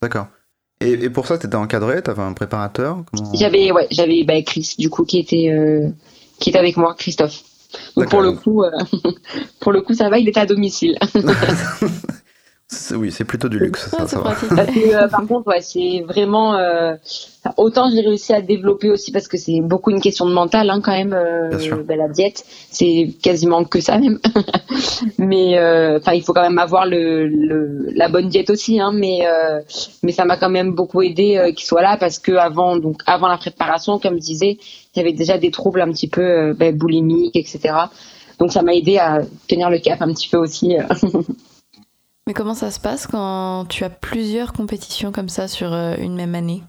[0.00, 0.26] D'accord.
[0.80, 4.74] Et, pour ça, tu étais encadré Tu avais un préparateur J'avais ouais, j'avais ben, Chris,
[4.78, 5.88] du coup, qui était, euh,
[6.38, 7.42] qui était avec moi, Christophe.
[7.96, 8.70] Donc pour le coup, euh,
[9.60, 10.98] pour le coup, ça va, il est à domicile.
[12.94, 14.30] oui, c'est plutôt du luxe, ça, ça va.
[14.30, 16.94] Euh, par contre, ouais, c'est vraiment euh,
[17.56, 20.80] autant j'ai réussi à développer aussi parce que c'est beaucoup une question de mental hein,
[20.82, 21.10] quand même.
[21.10, 24.18] Ben, la diète, c'est quasiment que ça même.
[25.18, 25.58] mais
[25.98, 28.80] enfin, il faut quand même avoir le, le, la bonne diète aussi.
[28.80, 29.20] Hein, mais
[30.02, 33.28] mais ça m'a quand même beaucoup aidé qu'il soit là parce que avant donc avant
[33.28, 34.58] la préparation, comme je disais,
[34.94, 37.74] il y avait déjà des troubles un petit peu euh, ben, boulimiques, etc.
[38.38, 40.76] Donc ça m'a aidé à tenir le cap un petit peu aussi.
[42.22, 42.28] Euh.
[42.28, 46.14] Mais comment ça se passe quand tu as plusieurs compétitions comme ça sur euh, une
[46.14, 46.62] même année?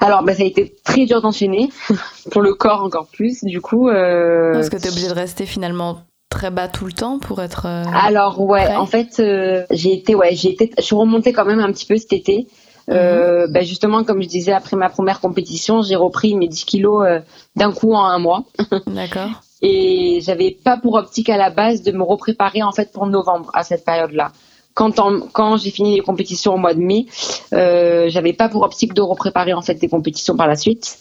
[0.00, 1.70] Alors, ben, ça a été très dur d'enchaîner,
[2.30, 3.88] pour le corps encore plus, du coup.
[3.88, 7.66] Parce que tu es obligé de rester finalement très bas tout le temps pour être.
[7.66, 9.22] Alors, ouais, en fait,
[9.70, 12.48] j'ai été, ouais, j'ai été, je suis remontée quand même un petit peu cet été.
[12.90, 17.04] Euh, ben justement, comme je disais, après ma première compétition, j'ai repris mes 10 kilos
[17.06, 17.20] euh,
[17.56, 18.44] d'un coup en un mois.
[18.86, 19.30] D'accord.
[19.66, 23.50] Et j'avais pas pour optique à la base de me repréparer en fait pour novembre
[23.54, 24.30] à cette période-là.
[24.74, 25.00] Quand,
[25.32, 27.06] quand j'ai fini les compétitions au mois de mai,
[27.52, 30.98] euh, j'avais pas pour optique de repréparer en fait des compétitions par la suite.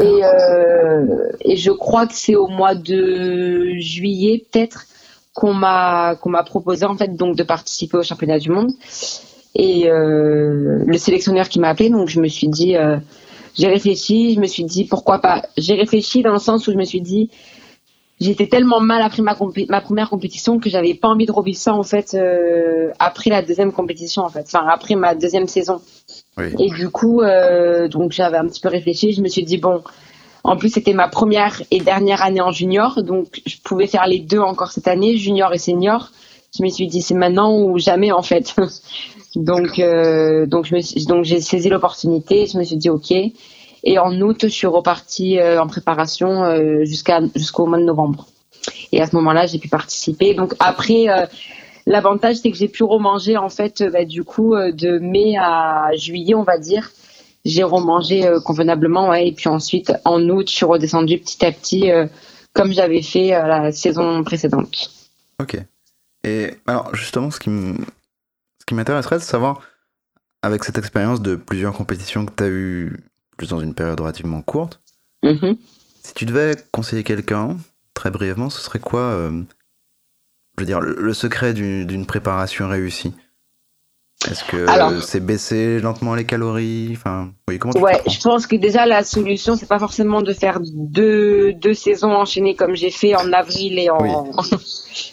[0.00, 4.86] Et, euh, et je crois que c'est au mois de juillet peut-être
[5.32, 8.72] qu'on m'a qu'on m'a proposé en fait donc de participer au championnat du monde
[9.54, 11.90] et euh, le sélectionneur qui m'a appelé.
[11.90, 12.96] Donc je me suis dit, euh,
[13.56, 15.42] j'ai réfléchi, je me suis dit pourquoi pas.
[15.56, 17.30] J'ai réfléchi dans le sens où je me suis dit,
[18.20, 19.36] j'étais tellement mal après ma,
[19.68, 23.42] ma première compétition que j'avais pas envie de revivre ça en fait euh, après la
[23.42, 25.80] deuxième compétition en fait, enfin après ma deuxième saison.
[26.36, 26.46] Oui.
[26.58, 29.82] Et du coup, euh, donc j'avais un petit peu réfléchi, je me suis dit bon.
[30.46, 34.18] En plus, c'était ma première et dernière année en junior, donc je pouvais faire les
[34.18, 36.10] deux encore cette année, junior et senior.
[36.54, 38.54] Je me suis dit c'est maintenant ou jamais en fait.
[39.36, 42.46] Donc, euh, donc, je donc j'ai saisi l'opportunité.
[42.46, 43.12] Je me suis dit OK.
[43.84, 48.26] Et en août, je suis repartie euh, en préparation euh, jusqu'à jusqu'au mois de novembre.
[48.92, 50.34] Et à ce moment-là, j'ai pu participer.
[50.34, 51.06] Donc après,
[51.84, 56.34] l'avantage c'est que j'ai pu remanger en fait, bah, du coup, de mai à juillet,
[56.34, 56.90] on va dire.
[57.44, 59.28] J'ai remangé convenablement, ouais.
[59.28, 61.90] Et puis ensuite, en août, je suis redescendue petit à petit,
[62.54, 64.90] comme j'avais fait la saison précédente.
[65.42, 65.58] Ok.
[66.24, 67.50] Et alors justement, ce qui
[68.74, 69.60] m'intéresserait, c'est de savoir,
[70.40, 72.96] avec cette expérience de plusieurs compétitions que tu as eues
[73.36, 74.80] plus dans une période relativement courte,
[75.22, 75.56] mm-hmm.
[76.02, 77.56] si tu devais conseiller quelqu'un,
[77.94, 79.42] très brièvement, ce serait quoi, euh,
[80.56, 83.14] je veux dire, le, secret d'une préparation réussie?
[84.30, 84.66] Est-ce que
[85.02, 86.90] c'est baisser lentement les calories?
[86.92, 90.60] Enfin, oui, comment Ouais, je pense que déjà la solution, c'est pas forcément de faire
[90.62, 94.30] deux, deux saisons enchaînées comme j'ai fait en avril et en.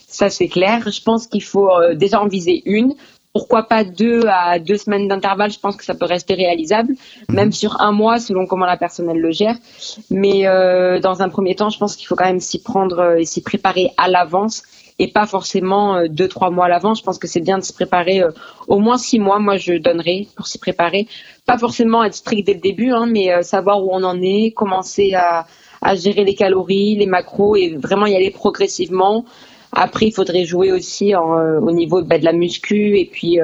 [0.08, 0.90] Ça, c'est clair.
[0.90, 2.94] Je pense qu'il faut euh, déjà en viser une.
[3.34, 6.94] Pourquoi pas deux à deux semaines d'intervalle Je pense que ça peut rester réalisable,
[7.30, 7.36] mhm.
[7.36, 9.56] même sur un mois, selon comment la personne elle le gère.
[10.10, 13.18] Mais euh, dans un premier temps, je pense qu'il faut quand même s'y prendre euh,
[13.18, 14.64] et s'y préparer à l'avance
[15.02, 17.00] et pas forcément euh, deux trois mois à l'avance.
[17.00, 18.30] Je pense que c'est bien de se préparer euh,
[18.68, 19.40] au moins six mois.
[19.40, 21.08] Moi, je donnerais pour s'y préparer.
[21.48, 24.52] Pas forcément être strict dès le début, hein, mais euh, savoir où on en est,
[24.52, 25.48] commencer à,
[25.82, 29.26] à gérer les calories, les macros et vraiment y aller progressivement.
[29.74, 33.40] Après, il faudrait jouer aussi au niveau bah, de la muscu et puis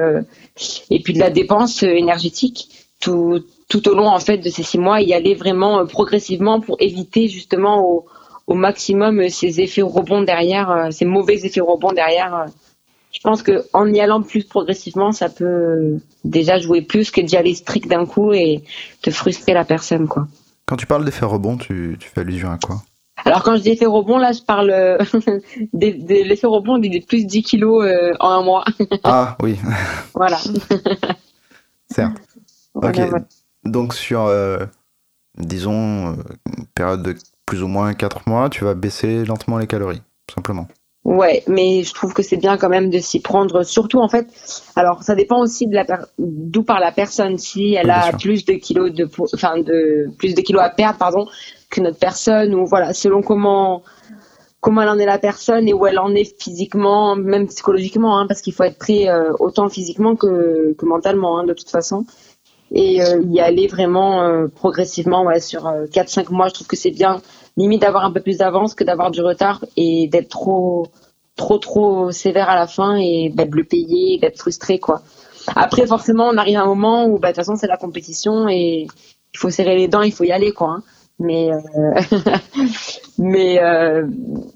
[0.90, 2.68] et puis de la dépense énergétique
[3.00, 6.76] tout tout au long en fait de ces six mois, y aller vraiment progressivement pour
[6.80, 8.04] éviter justement
[8.46, 12.34] au, maximum ces effets rebonds derrière, euh, ces mauvais effets rebonds derrière.
[12.34, 12.46] Euh.
[13.12, 17.36] Je pense que en y allant plus progressivement, ça peut déjà jouer plus que d'y
[17.36, 18.62] aller strict d'un coup et
[19.02, 20.08] te frustrer la personne.
[20.66, 22.82] Quand tu parles d'effets rebonds, tu fais allusion à quoi?
[23.24, 27.42] Alors quand je dis effet rebond, là je parle de, l'effet rebond des plus 10
[27.42, 28.64] kilos euh, en un mois.
[29.04, 29.58] ah oui.
[30.14, 30.38] voilà.
[31.90, 32.18] Certes.
[32.74, 33.00] ok.
[33.64, 34.30] Donc sur,
[35.36, 36.12] disons,
[36.46, 40.34] une période de plus ou moins 4 mois, tu vas baisser lentement les calories, tout
[40.34, 40.68] simplement.
[41.08, 44.26] Ouais, mais je trouve que c'est bien quand même de s'y prendre, surtout en fait.
[44.76, 45.86] Alors, ça dépend aussi de la
[46.18, 47.38] d'où par la personne.
[47.38, 51.26] Si elle a plus de kilos de, enfin de plus de kilos à perdre, pardon,
[51.70, 53.82] que notre personne, ou voilà, selon comment
[54.60, 58.26] comment elle en est la personne et où elle en est physiquement, même psychologiquement, hein,
[58.28, 62.04] parce qu'il faut être prêt euh, autant physiquement que, que mentalement, hein, de toute façon.
[62.70, 66.90] Et euh, y aller vraiment euh, progressivement, ouais, sur 4-5 mois, je trouve que c'est
[66.90, 67.22] bien
[67.58, 70.88] limite d'avoir un peu plus d'avance que d'avoir du retard et d'être trop
[71.36, 75.02] trop trop sévère à la fin et de le payer, d'être frustré quoi.
[75.54, 78.48] Après forcément on arrive à un moment où bah, de toute façon c'est la compétition
[78.48, 78.86] et
[79.34, 80.68] il faut serrer les dents, il faut y aller quoi.
[80.68, 80.82] Hein.
[81.18, 82.00] Mais euh,
[83.18, 84.06] mais euh,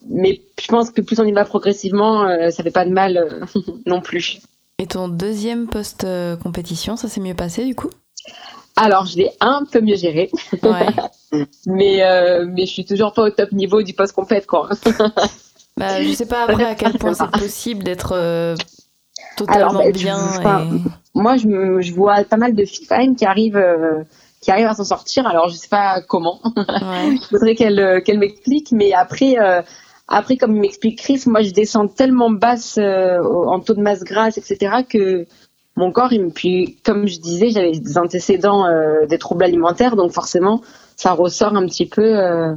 [0.08, 3.46] mais je pense que plus on y va progressivement, euh, ça fait pas de mal
[3.86, 4.40] non plus.
[4.78, 6.06] Et ton deuxième post
[6.42, 7.90] compétition, ça s'est mieux passé du coup?
[8.76, 10.30] Alors, je l'ai un peu mieux géré.
[11.66, 14.68] mais, euh, mais je suis toujours pas au top niveau du post compète quoi.
[15.76, 18.56] bah, je sais pas après à quel point c'est possible d'être euh,
[19.36, 20.18] totalement bah, bien.
[21.14, 23.56] Moi, je, je, vois pas mal de filles qui arrivent.
[23.56, 24.02] Euh,
[24.40, 26.40] qui arrivent à s'en sortir, alors je sais pas comment.
[26.56, 27.16] Ouais.
[27.16, 29.36] je voudrais qu'elle qu'elle m'explique, mais après,
[30.08, 34.78] après comme m'explique Chris, moi je descends tellement basse en taux de masse grasse, etc.,
[34.88, 35.28] que
[35.76, 40.12] mon corps, et puis comme je disais, j'avais des antécédents euh, des troubles alimentaires, donc
[40.12, 40.60] forcément,
[40.96, 42.54] ça ressort un petit peu euh,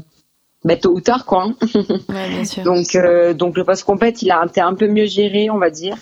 [0.64, 1.46] bah, tôt ou tard, quoi.
[1.46, 1.56] Hein.
[2.10, 2.64] Ouais, bien sûr.
[2.64, 5.98] donc, euh, donc le post-compète, il a été un peu mieux géré, on va dire.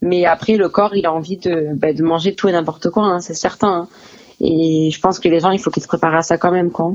[0.00, 3.04] Mais après, le corps, il a envie de, bah, de manger tout et n'importe quoi,
[3.04, 3.72] hein, c'est certain.
[3.72, 3.88] Hein.
[4.40, 6.70] Et je pense que les gens, il faut qu'ils se préparent à ça quand même,
[6.70, 6.94] quoi.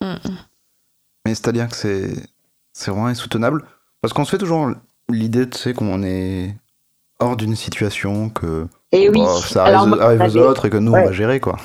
[0.00, 2.10] Mais c'est-à-dire que c'est,
[2.72, 3.64] c'est vraiment insoutenable.
[4.00, 4.70] Parce qu'on se fait toujours
[5.10, 6.54] l'idée, tu sais, qu'on est
[7.20, 9.20] hors d'une situation, que et oui.
[9.42, 11.56] ça arrive, aux autres et que nous, on va gérer, quoi.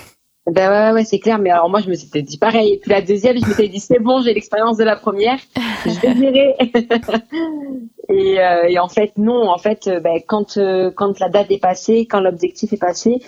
[0.45, 1.39] Ben ouais, ouais, c'est clair.
[1.39, 2.73] Mais alors moi, je me suis dit pareil.
[2.73, 5.39] Et puis la deuxième, je me suis dit c'est bon, j'ai l'expérience de la première,
[5.85, 6.55] je vais gérer.
[8.09, 9.49] et, euh, et, en fait, non.
[9.49, 13.21] En fait, euh, ben, quand euh, quand la date est passée, quand l'objectif est passé,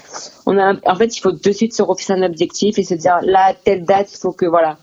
[0.46, 3.20] on a, en fait, il faut de suite se refixer un objectif et se dire
[3.22, 4.78] là, telle date, il faut que voilà,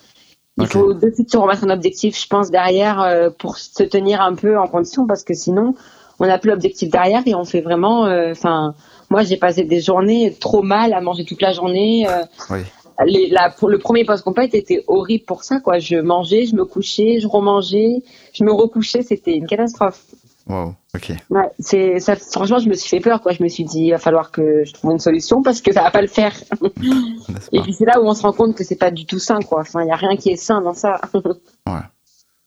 [0.58, 4.20] il faut de suite se remettre un objectif, je pense derrière euh, pour se tenir
[4.20, 5.74] un peu en condition parce que sinon,
[6.22, 8.74] on n'a plus l'objectif derrière et on fait vraiment, enfin
[9.12, 12.08] moi, j'ai passé des journées trop mal à manger toute la journée.
[12.08, 12.22] Euh,
[13.04, 15.78] les, pour le premier post-compète était horrible pour ça, quoi.
[15.78, 20.02] Je mangeais, je me couchais, je remangeais, je me recouchais, c'était une catastrophe.
[20.48, 21.12] Wow, ok.
[21.28, 23.32] Ouais, c'est, ça, franchement, je me suis fait peur, quoi.
[23.32, 25.82] Je me suis dit, il va falloir que je trouve une solution parce que ça
[25.82, 26.32] va pas le faire.
[27.52, 29.40] Et puis c'est là où on se rend compte que c'est pas du tout sain,
[29.40, 29.60] quoi.
[29.60, 31.02] Enfin, il y a rien qui est sain dans ça.
[31.12, 31.20] ouais.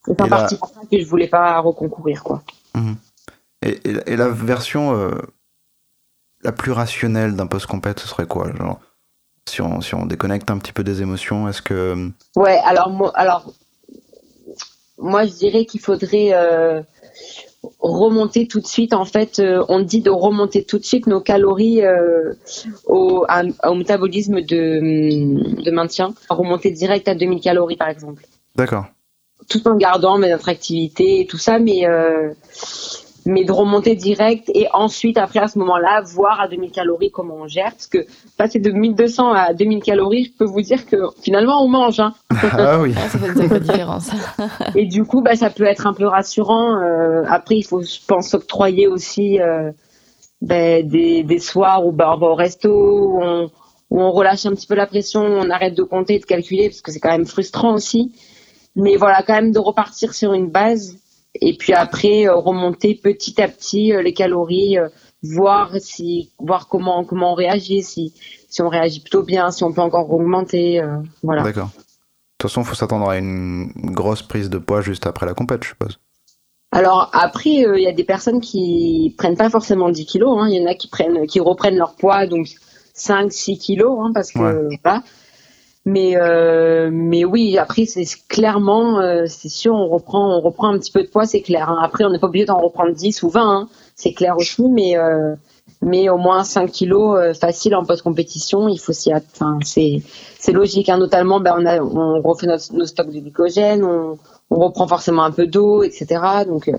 [0.07, 2.43] C'est en partie pour ça que je voulais pas reconcourir, quoi.
[2.75, 2.95] Mhm.
[3.65, 5.11] Et, et, la version euh,
[6.45, 8.79] la plus rationnelle d'un post-compète, ce serait quoi genre,
[9.47, 11.73] si, on, si on déconnecte un petit peu des émotions, est-ce que...
[11.73, 13.51] Euh, ouais, alors, moi, alors,
[14.97, 16.81] moi je dirais qu'il faudrait euh,
[17.79, 18.93] remonter tout de suite.
[18.93, 21.81] En fait, euh, on dit de remonter tout de suite nos calories
[22.85, 23.25] au,
[23.63, 26.13] au, métabolisme de, de maintien.
[26.29, 28.25] Remonter direct à 2000 calories, par exemple.
[28.55, 28.85] D'accord.
[29.49, 31.85] Tout en gardant notre activité et tout ça, mais
[33.25, 37.35] mais de remonter direct et ensuite après à ce moment-là voir à 2000 calories comment
[37.41, 38.05] on gère parce que
[38.37, 42.13] passer de 1200 à 2000 calories je peux vous dire que finalement on mange hein.
[42.31, 44.11] ah oui ah, ça fait une sacrée différence
[44.75, 47.97] et du coup bah ça peut être un peu rassurant euh, après il faut je
[48.07, 49.71] pense octroyer aussi euh,
[50.41, 53.49] ben, des, des soirs où ben, on va au resto, où on,
[53.89, 56.81] où on relâche un petit peu la pression, on arrête de compter, de calculer, parce
[56.81, 58.13] que c'est quand même frustrant aussi.
[58.75, 60.97] Mais voilà, quand même de repartir sur une base
[61.41, 64.89] et puis après euh, remonter petit à petit euh, les calories, euh,
[65.23, 68.13] voir si, voir comment comment on réagit, si
[68.49, 70.81] si on réagit plutôt bien, si on peut encore augmenter,
[71.23, 71.43] voilà.
[71.43, 71.67] D'accord.
[71.67, 71.73] De
[72.37, 75.63] toute façon, il faut s'attendre à une grosse prise de poids juste après la compète,
[75.63, 75.99] je suppose.
[76.71, 80.37] Alors après, il y a des personnes qui prennent pas forcément 10 kilos.
[80.39, 80.47] Hein.
[80.49, 82.47] Il y en a qui prennent, qui reprennent leur poids, donc
[82.95, 84.77] 5-6 kilos, hein, parce que ouais.
[85.87, 90.79] Mais euh, mais oui, après c'est clairement, euh, c'est sûr, on reprend on reprend un
[90.79, 91.69] petit peu de poids, c'est clair.
[91.69, 91.77] Hein.
[91.83, 93.69] Après, on n'est pas obligé d'en reprendre 10 ou 20, hein.
[93.95, 95.35] c'est clair aussi, mais euh,
[95.83, 100.01] mais au moins 5 kilos euh, facile en post-compétition, il faut s'y enfin c'est
[100.39, 100.89] c'est logique.
[100.89, 100.97] Hein.
[100.97, 104.17] Notamment, ben on a on refait nos stocks de glycogène, on,
[104.49, 106.45] on reprend forcément un peu d'eau, etc.
[106.47, 106.77] Donc euh,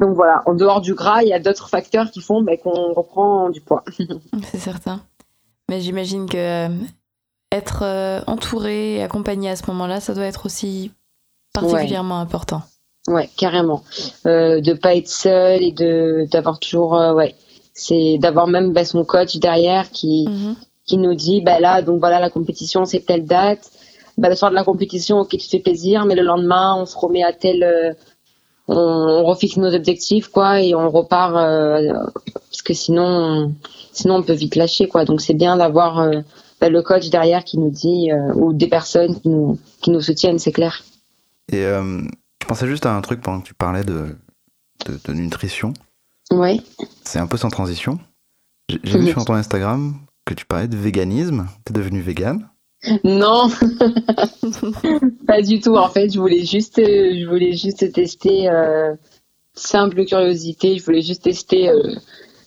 [0.00, 2.92] donc voilà, en dehors du gras, il y a d'autres facteurs qui font ben, qu'on
[2.92, 3.84] reprend du poids.
[4.50, 5.00] c'est certain.
[5.68, 6.68] Mais j'imagine que
[7.52, 10.92] être euh, entouré et accompagné à ce moment-là, ça doit être aussi
[11.52, 12.22] particulièrement ouais.
[12.22, 12.62] important.
[13.08, 13.82] Ouais, carrément.
[14.26, 17.34] Euh, de pas être seul et de d'avoir toujours, euh, ouais,
[17.74, 20.54] c'est d'avoir même bah, son coach derrière qui -hmm.
[20.86, 23.70] qui nous dit, bah là, donc voilà, la compétition c'est telle date.
[24.18, 26.96] Bah, le soir de la compétition, ok, tu fais plaisir, mais le lendemain, on se
[26.96, 27.92] remet à tel, euh,
[28.68, 31.92] on, on, refixe nos objectifs, quoi, et on repart euh,
[32.50, 33.52] parce que sinon,
[33.92, 35.04] sinon on peut vite lâcher, quoi.
[35.04, 36.20] Donc c'est bien d'avoir euh,
[36.68, 40.38] le coach derrière qui nous dit, euh, ou des personnes qui nous, qui nous soutiennent,
[40.38, 40.82] c'est clair.
[41.50, 42.02] Et euh,
[42.42, 44.16] je pensais juste à un truc pendant que tu parlais de,
[44.86, 45.72] de, de nutrition.
[46.32, 46.62] Oui.
[47.04, 47.98] C'est un peu sans transition.
[48.84, 49.94] J'ai vu sur ton Instagram
[50.24, 51.48] que tu parlais de véganisme.
[51.64, 52.48] Tu es devenue végane
[53.04, 53.50] Non,
[55.26, 55.74] pas du tout.
[55.76, 58.94] En fait, je voulais juste, je voulais juste tester, euh,
[59.54, 61.94] simple curiosité, je voulais juste tester euh,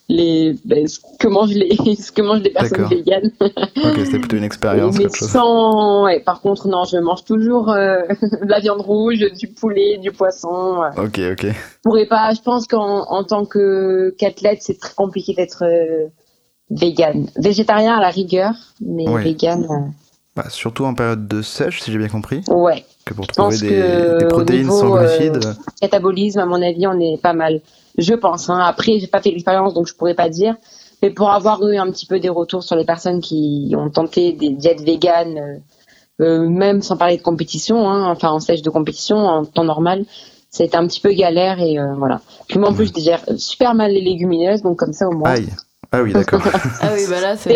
[0.10, 3.32] les, ben, ce que mangent les, ce que mangent les personnes véganes.
[3.40, 4.98] ok, c'était plutôt une expérience.
[4.98, 9.48] Mais sans, ouais, par contre, non, je mange toujours euh, de la viande rouge, du
[9.48, 10.82] poulet, du poisson.
[10.98, 11.46] Ok, ok.
[11.46, 16.08] Je pourrais pas, je pense qu'en en tant que qu'athlète, c'est très compliqué d'être euh,
[16.70, 17.28] vegan.
[17.38, 19.24] Végétarien à la rigueur, mais ouais.
[19.24, 19.64] vegan.
[19.64, 19.90] Euh...
[20.36, 22.42] Bah, surtout en période de sèche, si j'ai bien compris.
[22.50, 22.84] Ouais.
[23.06, 25.46] Que pour trouver des, des, protéines niveau, sans glucides.
[25.46, 27.62] Euh, métabolisme, à mon avis, on est pas mal.
[27.98, 28.50] Je pense.
[28.50, 28.60] Hein.
[28.60, 30.56] Après, j'ai pas fait l'expérience, donc je pourrais pas dire.
[31.04, 34.32] Mais pour avoir eu un petit peu des retours sur les personnes qui ont tenté
[34.32, 35.58] des diètes véganes, euh,
[36.22, 40.06] euh, même sans parler de compétition, hein, enfin en sèche de compétition, en temps normal,
[40.50, 42.22] c'était un petit peu galère et euh, voilà.
[42.48, 45.32] Puis moi en plus, je digère super mal les légumineuses, donc comme ça au moins.
[45.32, 45.50] Aïe.
[45.96, 46.42] Ah oui, d'accord.
[46.82, 47.56] ah oui, bah là, c'est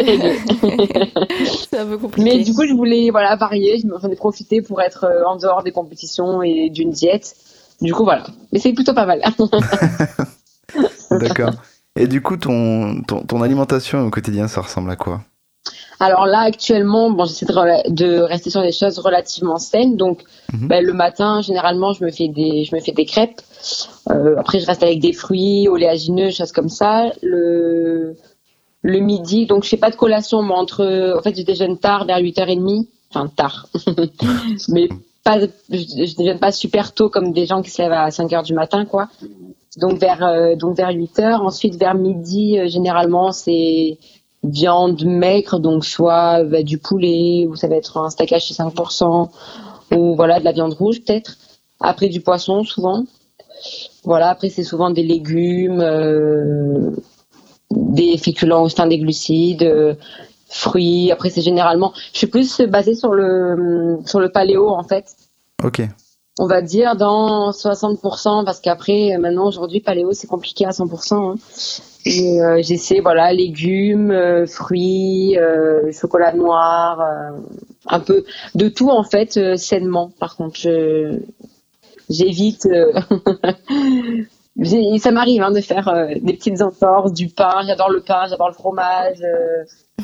[1.76, 2.38] un peu compliqué.
[2.38, 5.64] Mais du coup, je voulais voilà, varier, j'en ai profité pour être euh, en dehors
[5.64, 7.36] des compétitions et d'une diète.
[7.82, 8.28] Du coup, voilà.
[8.54, 9.24] Mais c'est plutôt pas mal.
[11.10, 11.54] d'accord.
[11.96, 15.24] Et du coup, ton, ton, ton, alimentation au quotidien, ça ressemble à quoi?
[16.00, 19.96] Alors là, actuellement, bon, j'essaie de, de, rester sur des choses relativement saines.
[19.98, 20.68] Donc, -hmm.
[20.68, 23.42] ben, le matin, généralement, je me fais des, je me fais des crêpes.
[24.12, 27.12] Euh, après, je reste avec des fruits, oléagineux, choses comme ça.
[27.22, 28.16] Le,
[28.84, 32.06] le midi, donc je fais pas de collation, mais entre, en fait, je déjeune tard,
[32.06, 32.88] vers 8h30.
[33.10, 33.68] Enfin, tard.
[34.70, 34.90] mais
[35.24, 38.44] pas, je, je déjeune pas super tôt comme des gens qui se lèvent à 5h
[38.44, 39.08] du matin, quoi.
[39.78, 41.40] Donc vers, euh, donc vers 8h.
[41.42, 43.98] Ensuite, vers midi, euh, généralement, c'est
[44.44, 49.30] viande maigre, donc soit bah, du poulet, ou ça va être un steak haché 5%,
[49.96, 51.38] ou voilà, de la viande rouge peut-être.
[51.80, 53.04] Après, du poisson, souvent.
[54.04, 56.92] Voilà, après, c'est souvent des légumes, euh,
[57.72, 59.96] des féculents au sein des glucides, euh,
[60.50, 61.12] fruits.
[61.12, 61.94] Après, c'est généralement.
[62.14, 65.16] Je suis plus basée sur le, sur le paléo, en fait.
[65.64, 65.82] Ok.
[66.40, 71.14] On va dire dans 60%, parce qu'après, maintenant, aujourd'hui, paléo, c'est compliqué à 100%.
[71.14, 71.36] Hein.
[72.06, 77.02] Et euh, j'essaie, voilà, légumes, euh, fruits, euh, chocolat noir,
[77.88, 78.24] un peu
[78.56, 80.12] de tout, en fait, sainement.
[80.20, 81.20] Par contre, je,
[82.10, 82.68] j'évite.
[85.00, 87.62] ça m'arrive hein, de faire des petites entorses, du pain.
[87.66, 89.22] J'adore le pain, j'adore le fromage.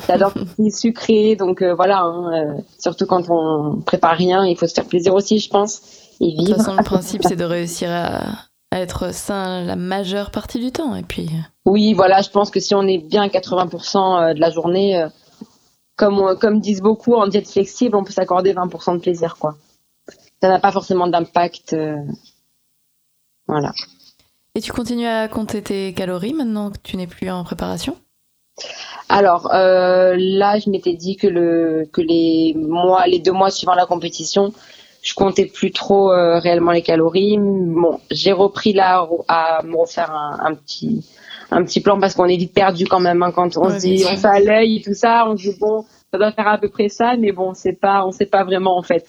[0.06, 2.02] J'adore tout ce sucré, donc voilà.
[2.02, 5.80] Hein, surtout quand on prépare rien, il faut se faire plaisir aussi, je pense.
[6.20, 6.42] Et vivre.
[6.42, 8.20] De toute façon, le principe, c'est de réussir à,
[8.70, 10.94] à, être sain la majeure partie du temps.
[10.94, 11.30] Et puis.
[11.64, 15.06] Oui, voilà, je pense que si on est bien 80% de la journée,
[15.96, 19.56] comme, comme disent beaucoup, en diète flexible, on peut s'accorder 20% de plaisir, quoi.
[20.42, 21.72] Ça n'a pas forcément d'impact.
[21.72, 21.96] Euh...
[23.46, 23.72] Voilà.
[24.54, 27.96] Et tu continues à compter tes calories maintenant que tu n'es plus en préparation?
[29.08, 33.74] Alors euh, là, je m'étais dit que le que les mois, les deux mois suivant
[33.74, 34.52] la compétition,
[35.02, 37.36] je comptais plus trop euh, réellement les calories.
[37.38, 41.04] Bon, j'ai repris là à me refaire un, un, petit
[41.54, 44.04] un petit plan parce qu'on est vite perdu quand même hein, quand on se dit
[44.10, 46.58] on fait à l'œil et tout ça, on se dit bon ça doit faire à
[46.58, 49.06] peu près ça, mais bon c'est pas on sait pas vraiment en fait.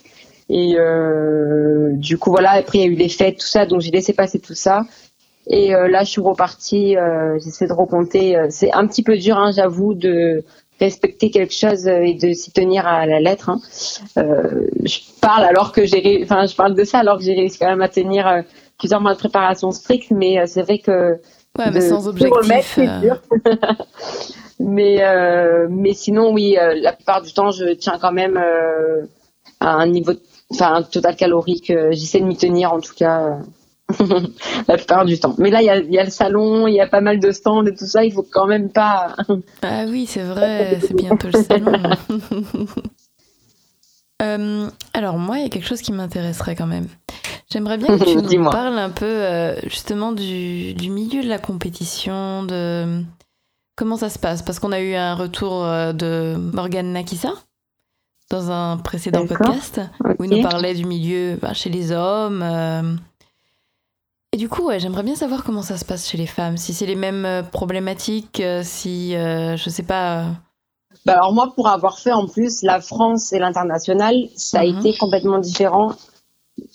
[0.47, 3.81] Et euh, du coup voilà après il y a eu les fêtes tout ça donc
[3.81, 4.83] j'ai laissé passer tout ça.
[5.47, 8.37] Et euh, là je suis repartie, euh, j'essaie de recompter.
[8.49, 10.43] C'est un petit peu dur hein, j'avoue de
[10.79, 13.49] respecter quelque chose et de s'y tenir à la lettre.
[13.49, 13.59] Hein.
[14.17, 17.57] Euh, je parle alors que j'ai, enfin, je parle de ça alors que j'ai réussi
[17.57, 18.43] quand même à tenir
[18.77, 21.17] plusieurs mois de préparation stricte, mais c'est vrai que
[21.57, 22.35] ouais, mais sans objectif.
[22.35, 23.21] Remettre,
[24.59, 25.03] mais
[25.69, 28.37] mais sinon oui, la plupart du temps je tiens quand même
[29.59, 30.13] à un niveau,
[30.51, 31.71] enfin un total calorique.
[31.91, 33.39] J'essaie de m'y tenir en tout cas.
[34.67, 35.35] la plupart du temps.
[35.37, 37.65] Mais là, il y, y a, le salon, il y a pas mal de stands
[37.65, 39.15] et tout ça, il faut quand même pas.
[39.61, 41.73] ah oui, c'est vrai, c'est bientôt le salon.
[44.21, 46.87] euh, alors, moi, il y a quelque chose qui m'intéresserait quand même.
[47.55, 51.39] J'aimerais bien que tu nous parles un peu euh, justement du, du, milieu de la
[51.39, 53.01] compétition, de
[53.77, 54.41] comment ça se passe?
[54.41, 57.31] Parce qu'on a eu un retour euh, de Morgane Nakissa
[58.29, 60.15] dans un précédent podcast okay.
[60.19, 62.41] où il nous parlait du milieu bah, chez les hommes.
[62.43, 62.93] Euh,
[64.33, 66.73] et du coup, ouais, j'aimerais bien savoir comment ça se passe chez les femmes, si
[66.73, 70.25] c'est les mêmes problématiques, si, euh, je sais pas.
[71.05, 74.65] Bah alors moi, pour avoir fait en plus la France et l'international, ça a mm
[74.65, 74.79] -hmm.
[74.79, 75.93] été complètement différent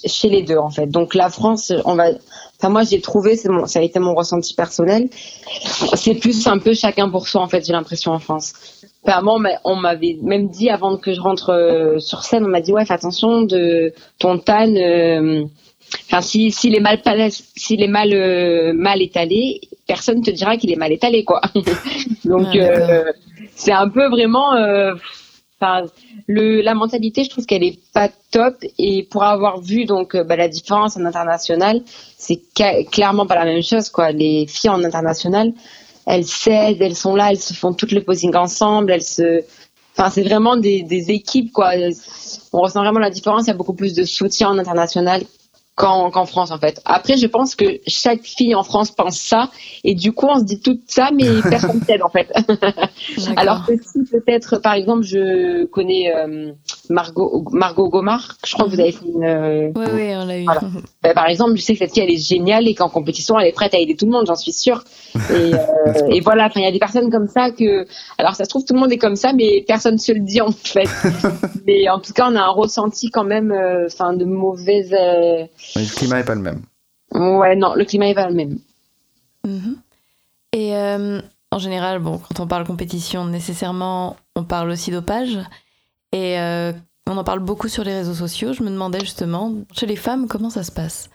[0.04, 0.86] chez les deux en fait.
[0.86, 2.10] Donc la France, on va,
[2.58, 5.08] enfin moi j'ai trouvé, c'est mon, ça a été mon ressenti personnel.
[5.94, 8.54] C'est plus un peu chacun pour soi en fait, j'ai l'impression en France.
[9.02, 12.70] Enfin, moi, on m'avait même dit avant que je rentre sur scène, on m'a dit
[12.70, 14.74] ouais, fais attention de ton tan.
[14.76, 15.46] Euh,
[16.06, 17.00] Enfin, si, s'il est mal,
[17.30, 21.40] s'il est mal, euh, mal étalé, personne te dira qu'il est mal étalé, quoi.
[22.24, 23.12] Donc, ah, euh,
[23.54, 24.94] c'est un peu vraiment, euh,
[26.26, 28.56] le, la mentalité, je trouve qu'elle est pas top.
[28.78, 31.82] Et pour avoir vu donc bah, la différence en international,
[32.16, 32.40] c'est
[32.90, 34.12] clairement pas la même chose, quoi.
[34.12, 35.52] Les filles en international,
[36.06, 39.42] elles s'aident, elles sont là, elles se font toutes les posings ensemble, elles se,
[39.96, 41.72] enfin, c'est vraiment des, des équipes, quoi.
[42.52, 43.44] On ressent vraiment la différence.
[43.44, 45.22] Il y a beaucoup plus de soutien en international
[45.74, 46.80] qu'en qu France en fait.
[46.84, 49.50] Après, je pense que chaque fille en France pense ça
[49.84, 52.30] et du coup, on se dit tout ça, mais personne t'aide en fait.
[53.36, 56.52] Alors que si peut-être, par exemple, je connais euh,
[56.88, 59.24] Margot, Margot Gomard, je crois que vous avez fait une.
[59.24, 60.44] Euh, oui, oui, on l'a eu.
[60.44, 60.60] Voilà.
[61.02, 63.48] Ben, par exemple, je sais que cette fille, elle est géniale et qu'en compétition, elle
[63.48, 64.82] est prête à aider tout le monde, j'en suis sûre.
[65.30, 65.58] Et, euh,
[66.10, 67.86] et voilà, il y a des personnes comme ça que.
[68.18, 70.40] Alors, ça se trouve, tout le monde est comme ça, mais personne se le dit
[70.40, 70.88] en fait.
[71.66, 74.92] mais en tout cas, on a un ressenti quand même, euh, enfin, de mauvaise.
[74.92, 75.44] Euh,
[75.76, 76.62] le climat n'est pas le même.
[77.12, 78.58] Ouais, non, le climat n'est pas le même.
[79.44, 79.76] -hmm.
[80.52, 81.20] Et euh,
[81.52, 85.38] en général, bon, quand on parle compétition, nécessairement, on parle aussi dopage.
[86.12, 86.72] Et euh,
[87.06, 88.52] on en parle beaucoup sur les réseaux sociaux.
[88.52, 91.10] Je me demandais justement, chez les femmes, comment ça se passe?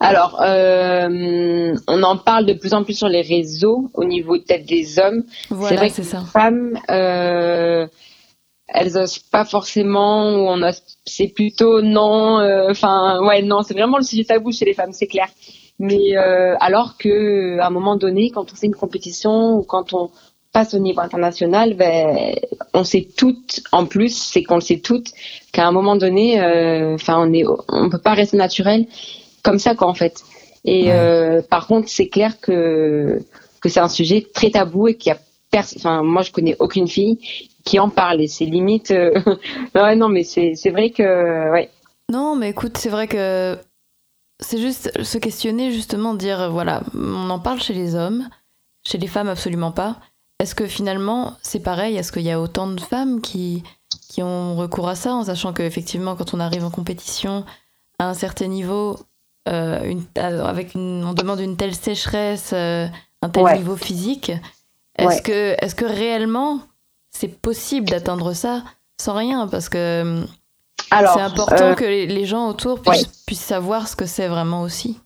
[0.00, 4.66] Alors, euh, on en parle de plus en plus sur les réseaux au niveau peut-être
[4.66, 5.24] des hommes.
[5.50, 6.20] Voilà, c'est vrai que ça.
[6.20, 7.86] les femmes, euh,
[8.66, 10.70] elles osent pas forcément ou on
[11.04, 14.92] c'est plutôt non enfin euh, ouais non c'est vraiment le sujet tabou chez les femmes
[14.92, 15.26] c'est clair
[15.80, 16.14] mais
[16.60, 20.10] alors que à un moment donné quand on fait une compétition ou quand on
[20.52, 22.34] passe au niveau international ben
[22.74, 25.12] on sait toutes en plus c'est qu'on le sait toutes
[25.52, 26.40] qu'à un moment donné
[26.94, 28.86] enfin on est on peut pas rester naturel
[29.42, 30.22] comme ça quoi en fait.
[30.64, 30.92] Et ouais.
[30.92, 33.20] euh, par contre c'est clair que
[33.60, 36.88] que c'est un sujet très tabou et qu'il y a enfin moi je connais aucune
[36.88, 37.18] fille
[37.64, 38.20] qui en parle.
[38.20, 39.12] Et c'est limite euh...
[39.74, 41.70] ouais non mais c'est c'est vrai que ouais.
[42.10, 43.56] Non mais écoute c'est vrai que
[44.40, 48.28] c'est juste se questionner justement dire voilà on en parle chez les hommes
[48.86, 49.98] chez les femmes absolument pas
[50.40, 51.96] est-ce que finalement c'est pareil?
[51.96, 53.62] Est-ce qu'il y a autant de femmes qui
[54.08, 57.44] qui ont recours à ça en sachant que effectivement quand on arrive en compétition
[57.98, 58.98] à un certain niveau
[59.48, 62.88] euh, une, avec une, on demande une telle sécheresse euh,
[63.22, 63.58] un tel ouais.
[63.58, 64.32] niveau physique
[64.96, 65.22] est-ce ouais.
[65.22, 66.60] que est-ce que réellement
[67.10, 68.62] c'est possible d'atteindre ça
[69.00, 69.48] sans rien?
[69.48, 70.24] Parce que
[70.90, 73.08] c'est important euh, que les gens autour puissent, ouais.
[73.26, 74.98] puissent, savoir ce que c'est vraiment aussi.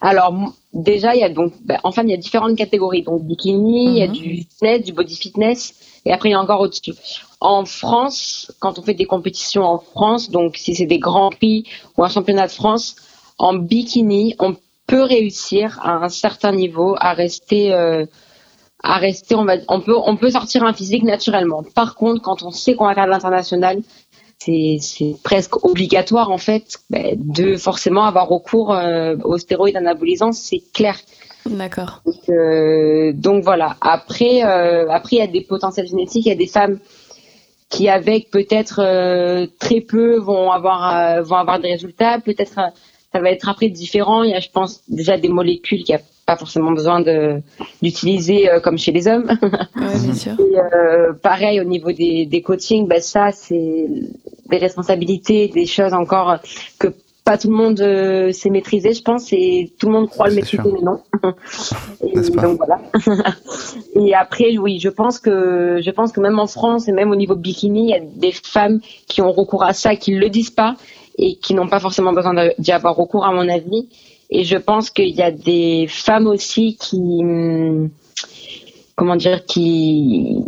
[0.00, 0.34] Alors
[0.72, 3.02] déjà, il y a donc, ben, enfin, il y a différentes catégories.
[3.02, 3.98] Donc bikini, il mm -hmm.
[3.98, 5.60] y a du fitness, du body fitness,
[6.04, 6.94] et après il y a encore au-dessus.
[7.40, 11.58] En France, quand on fait des compétitions en France, donc si c'est des grands prix
[11.96, 12.96] ou un championnat de France,
[13.38, 14.52] en bikini, on
[14.86, 18.04] peut réussir à un certain niveau à rester euh,
[18.86, 21.62] à rester, on, va, on, peut, on peut sortir un physique naturellement.
[21.74, 23.80] Par contre, quand on sait qu'on va faire de l'international,
[24.38, 30.62] c'est presque obligatoire en fait ben, de forcément avoir recours euh, aux stéroïdes anabolisants, c'est
[30.72, 30.96] clair.
[31.46, 32.00] D'accord.
[32.06, 33.76] Donc, euh, donc, voilà.
[33.80, 36.78] Après, euh, après il y a des potentiels génétiques, il y a des femmes
[37.68, 38.76] qui avec peut-être
[39.58, 42.20] très peu vont avoir vont avoir des résultats.
[42.20, 42.52] Peut-être
[43.14, 44.22] ça va être après différent.
[44.22, 45.82] Il y a, je pense, déjà des molécules.
[45.92, 47.40] A pas forcément besoin de
[47.82, 49.26] d'utiliser comme chez les hommes.
[49.76, 50.32] Ouais, bien sûr.
[50.40, 50.56] Et,
[51.22, 53.86] pareil au niveau des, des coachings, bah, ça c'est
[54.50, 56.38] des responsabilités, des choses encore
[56.78, 56.88] que
[57.24, 60.34] pas tout le monde euh, sait maîtriser, je pense, et tout le monde croit le
[60.34, 61.00] maîtriser, mais non.
[62.02, 62.80] et, donc voilà.
[63.96, 67.16] et après, oui, je pense que je pense que même en France et même au
[67.16, 70.28] niveau de bikini, il y a des femmes qui ont recours à ça, qui le
[70.28, 70.76] disent pas
[71.16, 73.88] et qui n'ont pas forcément besoin d'y avoir recours, à mon avis.
[74.34, 77.88] Et je pense qu'il y a des femmes aussi qui, hum,
[78.96, 80.38] comment dire, qui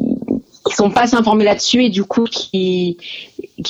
[0.67, 2.99] qui sont pas assez informés là-dessus et du coup qui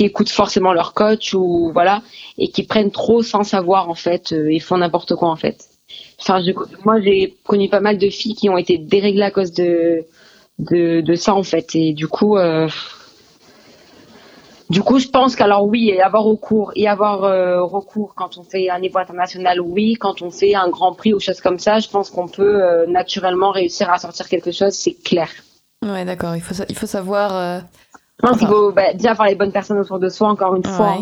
[0.01, 2.03] écoutent forcément leur coach ou voilà
[2.39, 5.67] et qui prennent trop sans savoir en fait euh, et font n'importe quoi en fait.
[6.19, 6.41] Enfin,
[6.87, 10.07] moi j'ai connu pas mal de filles qui ont été déréglées à cause de
[10.59, 12.67] de, de ça en fait et du coup euh,
[14.71, 18.43] du coup, je pense qu'alors oui, et avoir recours et avoir euh, recours quand on
[18.43, 21.79] fait un niveau international, oui, quand on fait un grand prix ou choses comme ça,
[21.79, 25.29] je pense qu'on peut naturellement réussir à sortir quelque chose, c'est clair.
[25.85, 26.37] Ouais, d'accord.
[26.37, 27.35] Il faut, il faut savoir.
[27.37, 27.61] Euh,
[28.23, 30.65] je pense qu'il faut bah, déjà avoir les bonnes personnes autour de soi, encore une
[30.65, 30.99] fois.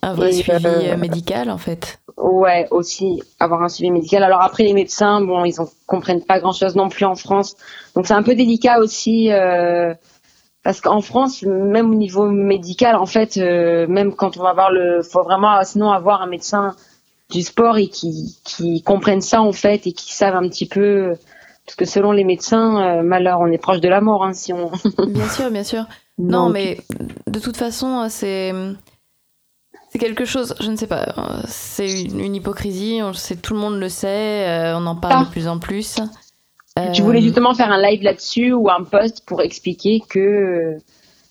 [0.00, 1.98] Un vrai suivi euh, médical, en fait.
[2.16, 4.22] Ouais, aussi avoir un suivi médical.
[4.22, 7.56] Alors après, les médecins, bon, ils ne comprennent pas grand-chose non plus en France.
[7.94, 9.30] Donc c'est un peu délicat aussi.
[10.68, 14.70] Euh, parce qu'en France, même au niveau médical, en fait, même quand on va voir
[14.70, 16.74] le, faut vraiment sinon avoir un médecin
[17.30, 21.14] du sport et qui, qui comprennent ça en fait et qui savent un petit peu
[21.68, 24.54] parce que selon les médecins, euh, malheur, on est proche de la mort hein, si
[24.54, 24.72] on.
[25.06, 25.84] bien sûr, bien sûr.
[26.16, 26.78] Non, mais
[27.26, 28.54] de toute façon, c'est
[29.90, 30.54] c'est quelque chose.
[30.60, 31.14] Je ne sais pas.
[31.46, 33.00] C'est une, hypocrisie.
[33.02, 34.48] On sait, tout le monde le sait.
[34.48, 35.98] Euh, on en parle de plus en plus.
[36.92, 40.76] Je voulais euh, justement faire un live là-dessus ou un post pour expliquer que.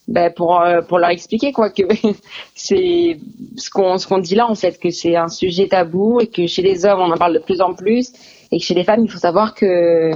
[0.07, 1.83] Ben pour pour leur expliquer quoi que
[2.55, 3.19] c'est
[3.57, 6.47] ce qu'on ce qu'on dit là en fait que c'est un sujet tabou et que
[6.47, 8.13] chez les hommes on en parle de plus en plus
[8.51, 10.11] et que chez les femmes, il faut savoir que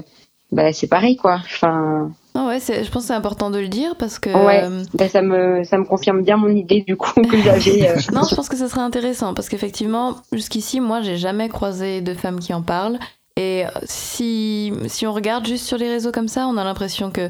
[0.52, 1.36] bah, c'est pareil, quoi.
[1.36, 2.12] Enfin.
[2.34, 4.30] Ah ouais, je pense que c'est important de le dire parce que.
[4.30, 4.64] Ouais,
[4.94, 7.90] bah, ça, me, ça me confirme bien mon idée du coup que j'avais.
[7.90, 7.96] Euh.
[8.14, 12.14] non, je pense que ce serait intéressant parce qu'effectivement, jusqu'ici, moi, j'ai jamais croisé de
[12.14, 13.00] femmes qui en parlent.
[13.38, 17.30] Et si, si on regarde juste sur les réseaux comme ça, on a l'impression que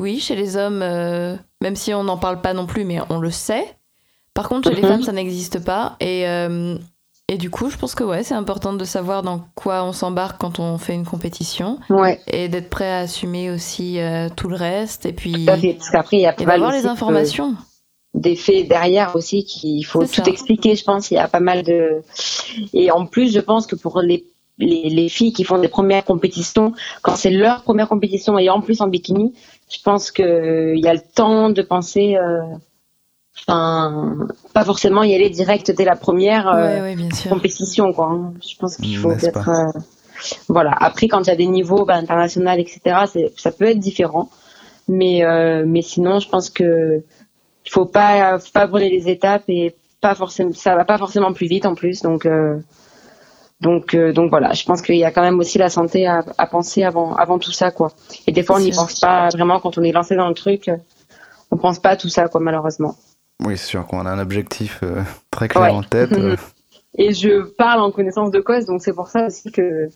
[0.00, 3.18] oui, chez les hommes, euh, même si on n'en parle pas non plus, mais on
[3.18, 3.76] le sait.
[4.32, 4.88] Par contre, chez les mhm.
[4.88, 5.96] femmes, ça n'existe pas.
[6.00, 6.76] Et, euh,
[7.28, 10.40] et du coup, je pense que ouais, c'est important de savoir dans quoi on s'embarque
[10.40, 11.78] quand on fait une compétition.
[11.90, 12.18] Ouais.
[12.28, 15.04] Et d'être prêt à assumer aussi euh, tout le reste.
[15.04, 15.44] Et puis.
[15.44, 17.54] Parce qu'après, il y a pas mal les informations.
[18.14, 21.10] des faits derrière aussi qu'il faut tout expliquer, je pense.
[21.10, 22.02] Il y a pas mal de.
[22.72, 24.24] Et en plus, je pense que pour les,
[24.60, 28.60] les, les filles qui font des premières compétitions, quand c'est leur première compétition et en
[28.60, 29.34] plus en bikini,
[29.70, 32.16] je pense qu'il y a le temps de penser.
[32.16, 32.40] Euh,
[33.46, 36.94] Enfin, pas forcément y aller direct dès la première euh,
[37.28, 38.06] compétition, quoi.
[38.06, 38.34] Hein.
[38.46, 39.48] Je pense qu'il faut être.
[39.48, 39.78] Euh,
[40.48, 40.72] voilà.
[40.78, 42.80] Après, quand il y a des niveaux bah, internationaux, etc.,
[43.36, 44.28] ça peut être différent.
[44.88, 47.02] Mais, euh, mais sinon, je pense que
[47.64, 51.32] il faut pas, faut pas brûler les étapes et pas forcément, ça va pas forcément
[51.32, 52.02] plus vite en plus.
[52.02, 52.26] Donc,
[53.60, 54.52] donc, donc voilà.
[54.52, 57.38] Je pense qu'il y a quand même aussi la santé à, à, penser avant, avant
[57.38, 57.92] tout ça, quoi.
[58.26, 60.70] Et des fois, on n'y pense pas vraiment quand on est lancé dans le truc.
[61.50, 62.94] On pense pas à tout ça, quoi, malheureusement.
[63.44, 66.12] Oui, c'est sûr qu'on a un objectif euh, très clair en tête.
[66.12, 66.36] Euh.
[66.98, 69.88] Et je parle en connaissance de cause, donc c'est pour ça aussi que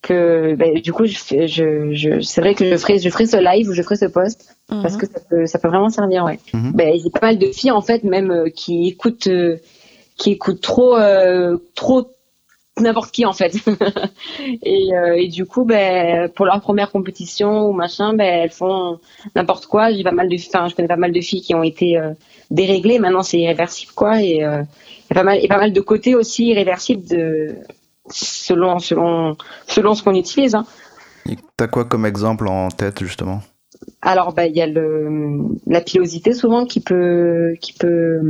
[0.00, 3.36] que ben, du coup je, je, je c'est vrai que je ferai je ferai ce
[3.36, 5.00] live ou je ferai ce post parce mhm.
[5.00, 6.70] que ça peut ça peut vraiment servir ouais mhm.
[6.72, 9.28] ben, il y a pas mal de filles en fait même euh, qui écoutent
[10.16, 10.96] qui écoutent trop
[11.74, 12.08] trop
[12.80, 13.54] n'importe qui en fait
[14.62, 18.98] et, et, du coup ben pour leur première compétition ou machin ben elles font
[19.34, 21.62] n'importe quoi j'ai pas mal de enfin je connais pas mal de filles qui ont
[21.62, 22.00] été
[22.50, 22.98] déréglé.
[22.98, 24.22] Maintenant, c'est irréversible, quoi.
[24.22, 27.56] Et euh, y a pas mal, et pas mal de côtés aussi irréversibles
[28.10, 30.54] selon selon selon ce qu'on utilise.
[30.54, 30.64] Hein.
[31.56, 33.42] T'as quoi comme exemple en tête justement?
[34.02, 38.20] Alors, bah, il y a le la pilosité souvent qui peut qui peut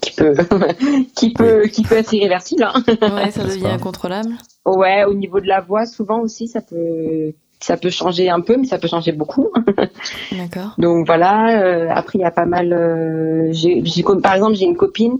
[0.00, 0.34] qui peut
[1.14, 2.64] qui peut qui peut être irréversible.
[2.64, 2.82] Hein.
[2.86, 4.30] Ouais, ça devient incontrôlable.
[4.64, 7.32] Ouais, au niveau de la voix, souvent aussi, ça peut
[7.62, 9.50] ça peut changer un peu, mais ça peut changer beaucoup.
[10.32, 10.74] D'accord.
[10.78, 11.62] Donc voilà.
[11.62, 12.72] Euh, après, il y a pas mal.
[12.72, 13.82] Euh, j'ai,
[14.22, 15.18] par exemple, j'ai une copine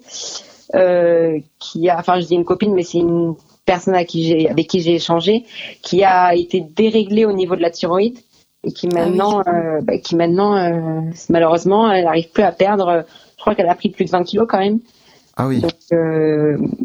[0.75, 4.49] euh, qui a, enfin, je dis une copine, mais c'est une personne à qui j'ai,
[4.49, 5.45] avec qui j'ai échangé,
[5.83, 8.19] qui a été déréglée au niveau de la thyroïde
[8.65, 9.43] et qui ah maintenant,
[9.83, 13.05] bah, qui maintenant, malheureusement, elle n'arrive plus à perdre.
[13.37, 14.79] Je crois qu'elle a pris plus de 20 kilos quand même.
[15.37, 15.61] Ah oui.
[15.61, 15.73] Donc,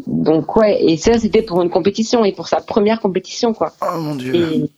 [0.06, 3.72] donc ouais, et ça c'était pour une compétition et pour sa première compétition quoi.
[3.82, 4.68] Oh mon dieu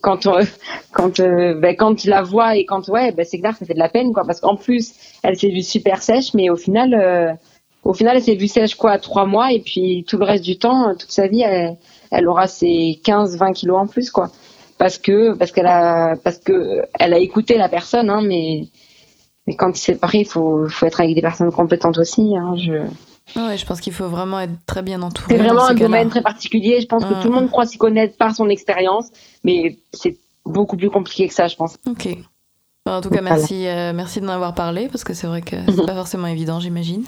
[0.00, 0.38] quand on,
[0.92, 3.66] quand euh, ben, quand tu la vois et quand ouais ben, c'est clair que ça
[3.66, 6.56] fait de la peine quoi parce qu'en plus elle s'est vue super sèche mais au
[6.56, 7.32] final euh,
[7.82, 10.58] au final elle s'est vue sèche quoi trois mois et puis tout le reste du
[10.58, 11.76] temps toute sa vie elle,
[12.10, 14.30] elle aura ses 15-20 kilos en plus, quoi.
[14.78, 18.68] Parce que parce qu'elle a parce que elle a écouté la personne, hein, mais
[19.48, 22.36] mais quand c'est pareil, il faut, faut être avec des personnes compétentes aussi.
[22.36, 22.72] Hein, je...
[23.40, 25.36] Ouais, je pense qu'il faut vraiment être très bien entouré.
[25.36, 26.82] C'est vraiment un domaine très particulier.
[26.82, 29.06] Je pense que tout le monde croit s'y connaître par son expérience,
[29.44, 31.78] mais c'est beaucoup plus compliqué que ça, je pense.
[31.86, 32.08] Ok.
[32.84, 35.86] En tout cas, merci, euh, merci d'en avoir parlé parce que c'est vrai que c'est
[35.86, 37.04] pas forcément évident, j'imagine.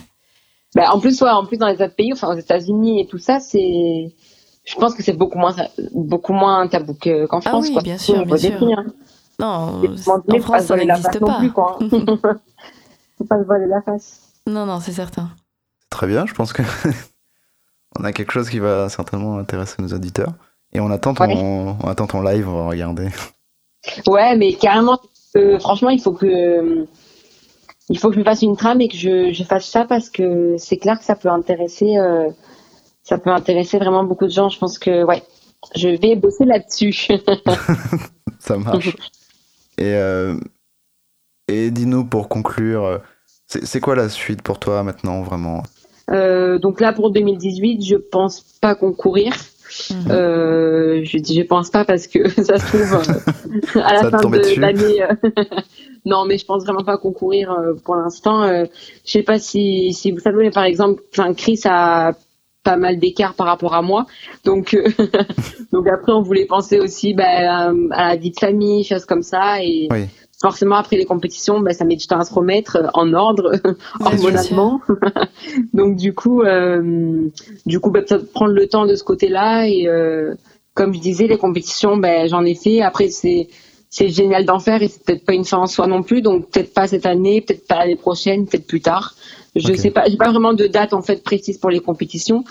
[0.75, 3.18] Bah, en plus, ouais, en plus dans les autres pays, enfin aux États-Unis et tout
[3.18, 4.14] ça, c'est,
[4.71, 5.55] je pense que c'est beaucoup moins,
[5.93, 7.45] beaucoup moins tabou qu'en France.
[7.47, 8.61] Ah oui, bien sûr, bien sûr.
[9.41, 11.39] Non, en France, ça n'existe pas.
[11.39, 11.79] Plus, quoi.
[13.18, 14.21] faut pas se voiler la face.
[14.47, 15.31] Non, non, c'est certain.
[15.91, 16.62] Très bien, je pense que
[17.99, 20.35] on a quelque chose qui va certainement intéresser nos auditeurs.
[20.73, 23.09] Et on attend ton, on attend ton live, on va regarder.
[24.07, 25.01] Ouais, mais carrément,
[25.37, 26.87] euh, franchement, il faut que
[27.89, 30.11] il faut que je me fasse une trame et que je, je fasse ça parce
[30.11, 32.31] que c'est clair que ça peut intéresser euh,
[33.03, 34.49] ça peut intéresser vraiment beaucoup de gens.
[34.49, 35.23] Je pense que ouais,
[35.77, 36.93] je vais bosser là-dessus.
[38.39, 38.97] ça marche.
[39.79, 40.39] Et euh,
[41.49, 43.01] et dis-nous pour conclure,
[43.47, 45.63] c'est quoi la suite pour toi maintenant vraiment?
[46.09, 49.33] Donc là pour 2018, je pense pas concourir.
[49.91, 50.11] Mhm.
[50.11, 54.29] Euh, je dis je pense pas parce que ça se trouve euh, à la fin
[54.29, 55.03] de l'année.
[55.03, 55.45] Euh,
[56.05, 58.47] non, mais je pense vraiment pas concourir pour l'instant.
[58.47, 58.69] je
[59.05, 62.13] sais pas si, si vous savez, mais par exemple, enfin Chris a
[62.63, 64.07] pas mal d'écart par rapport à moi.
[64.45, 64.77] Donc,
[65.73, 69.63] donc après, on voulait penser aussi bah, à la vie de famille, choses comme ça.
[69.63, 70.07] Et, oui
[70.41, 73.53] forcément après les compétitions, bah, ça met du temps à se remettre euh, en ordre,
[74.01, 74.81] hormonalement.
[75.75, 77.29] Donc du coup, euh,
[77.67, 80.35] du coup, bah, peut-être prendre le temps de ce côté-là et euh,
[80.75, 82.81] comme je disais, les compétitions, ben j'en ai fait.
[82.81, 83.49] Après c'est
[83.91, 86.22] c'est génial d'en faire et c'est peut-être pas une fin en soi non plus.
[86.22, 89.14] Donc peut-être pas cette année, peut-être pas l'année prochaine, peut-être plus tard.
[89.57, 92.45] Je sais pas, j'ai pas vraiment de date en fait précise pour les compétitions,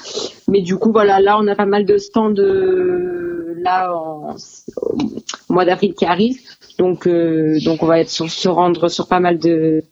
[0.50, 5.54] mais du coup voilà, là on a pas mal de stands de là en, au
[5.54, 6.40] mois d'avril qui arrive.
[6.78, 9.84] Donc, euh, donc on va être sur, se rendre sur pas mal de,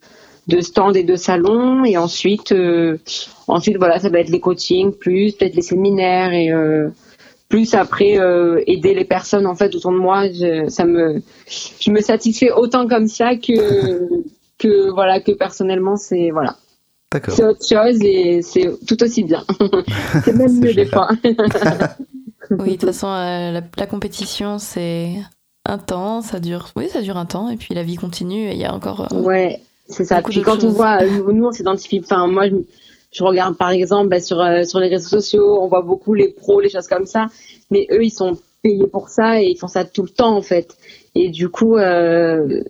[0.46, 1.84] de stands et de salons.
[1.84, 2.98] Et ensuite, euh,
[3.46, 6.88] ensuite voilà, ça va être les coachings, plus peut-être les séminaires et euh,
[7.48, 8.18] plus après
[8.66, 10.28] aider les personnes en fait autour de moi.
[10.28, 11.22] Je, ça me,
[11.80, 14.08] je me satisfais autant comme ça que
[14.58, 16.56] que voilà que personnellement c'est voilà.
[17.28, 19.42] C'est autre chose et c'est tout aussi bien.
[20.24, 21.08] c'est même mieux des fois.
[22.50, 25.14] oui, de toute façon, la, compétition, c'est
[25.64, 28.52] un temps, ça dure, oui, ça dure un temps, et puis la vie continue, et
[28.52, 29.10] il y a encore.
[29.12, 30.20] Euh, ouais, c'est ça.
[30.20, 32.56] Puis quand on voit, euh, nous, on s'identifie, enfin, moi, je,
[33.20, 36.60] regarde par exemple bah, sur, euh, sur les réseaux sociaux, on voit beaucoup les pros,
[36.60, 37.26] les choses comme ça,
[37.70, 40.42] mais eux, ils sont payés pour ça et ils font ça tout le temps, en
[40.42, 40.76] fait.
[41.14, 41.76] Et du coup,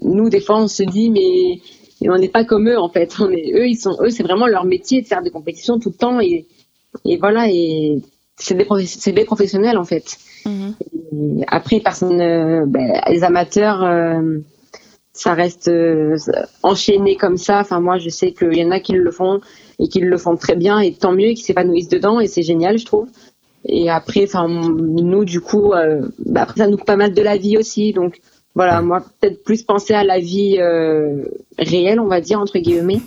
[0.03, 1.61] nous, des fois, on se dit, mais
[2.09, 3.14] on n'est pas comme eux, en fait.
[3.20, 5.91] On est, eux, ils sont, eux, c'est vraiment leur métier de faire des compétitions tout
[5.91, 6.47] le temps, et,
[7.05, 7.99] et voilà, et
[8.36, 10.16] c'est des, des professionnels, en fait.
[10.47, 11.45] Mhm.
[11.49, 14.39] après, personne, euh, ben, les amateurs, euh,
[15.12, 16.16] ça reste euh,
[16.62, 17.61] enchaîné comme ça.
[17.61, 19.41] Enfin, moi, je sais qu'il y en a qui le font
[19.78, 22.78] et qui le font très bien, et tant mieux, qui s'épanouissent dedans, et c'est génial,
[22.78, 23.08] je trouve.
[23.64, 27.56] Et après, enfin, nous, du coup, ben, après, ça nous pas mal de la vie
[27.58, 28.20] aussi, donc
[28.54, 30.58] voilà, moi, peut-être plus penser à la vie
[31.58, 33.00] réelle, on va dire entre guillemets.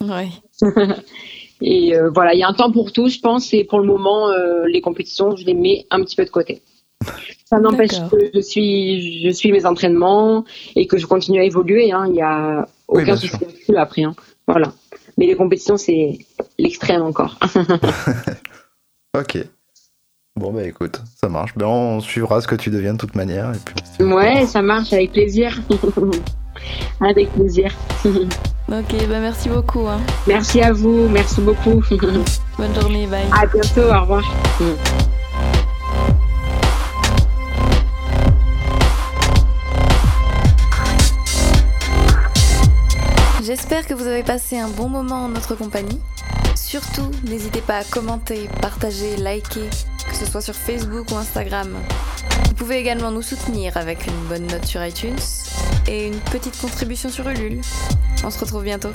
[1.61, 4.29] et voilà, il y a un temps pour tout, je pense, et pour le moment,
[4.65, 6.61] les compétitions, je les mets un petit peu de côté.
[7.45, 10.45] Ça n'empêche que je suis, je suis mes entraînements
[10.75, 11.91] et que je continue à évoluer.
[11.91, 12.05] Hein.
[12.07, 13.35] Il n'y a aucun souci
[13.75, 14.03] après.
[14.03, 14.15] Hein.
[14.47, 14.73] Voilà.
[15.21, 16.17] Mais les compétitions, c'est
[16.57, 17.37] l'extrême encore.
[19.15, 19.37] ok.
[20.35, 21.53] Bon, bah écoute, ça marche.
[21.55, 23.51] Ben, on suivra ce que tu deviens de toute manière.
[23.53, 25.61] Et puis, ouais, ça marche, avec plaisir.
[27.01, 27.71] avec plaisir.
[28.03, 29.87] ok, bah merci beaucoup.
[29.87, 29.99] Hein.
[30.25, 31.83] Merci à vous, merci beaucoup.
[32.57, 33.21] Bonne journée, bye.
[33.31, 34.23] À bientôt, au revoir.
[43.87, 45.99] Que vous avez passé un bon moment en notre compagnie.
[46.55, 49.69] Surtout, n'hésitez pas à commenter, partager, liker,
[50.07, 51.75] que ce soit sur Facebook ou Instagram.
[52.47, 55.17] Vous pouvez également nous soutenir avec une bonne note sur iTunes
[55.87, 57.59] et une petite contribution sur Ulule.
[58.23, 58.91] On se retrouve bientôt.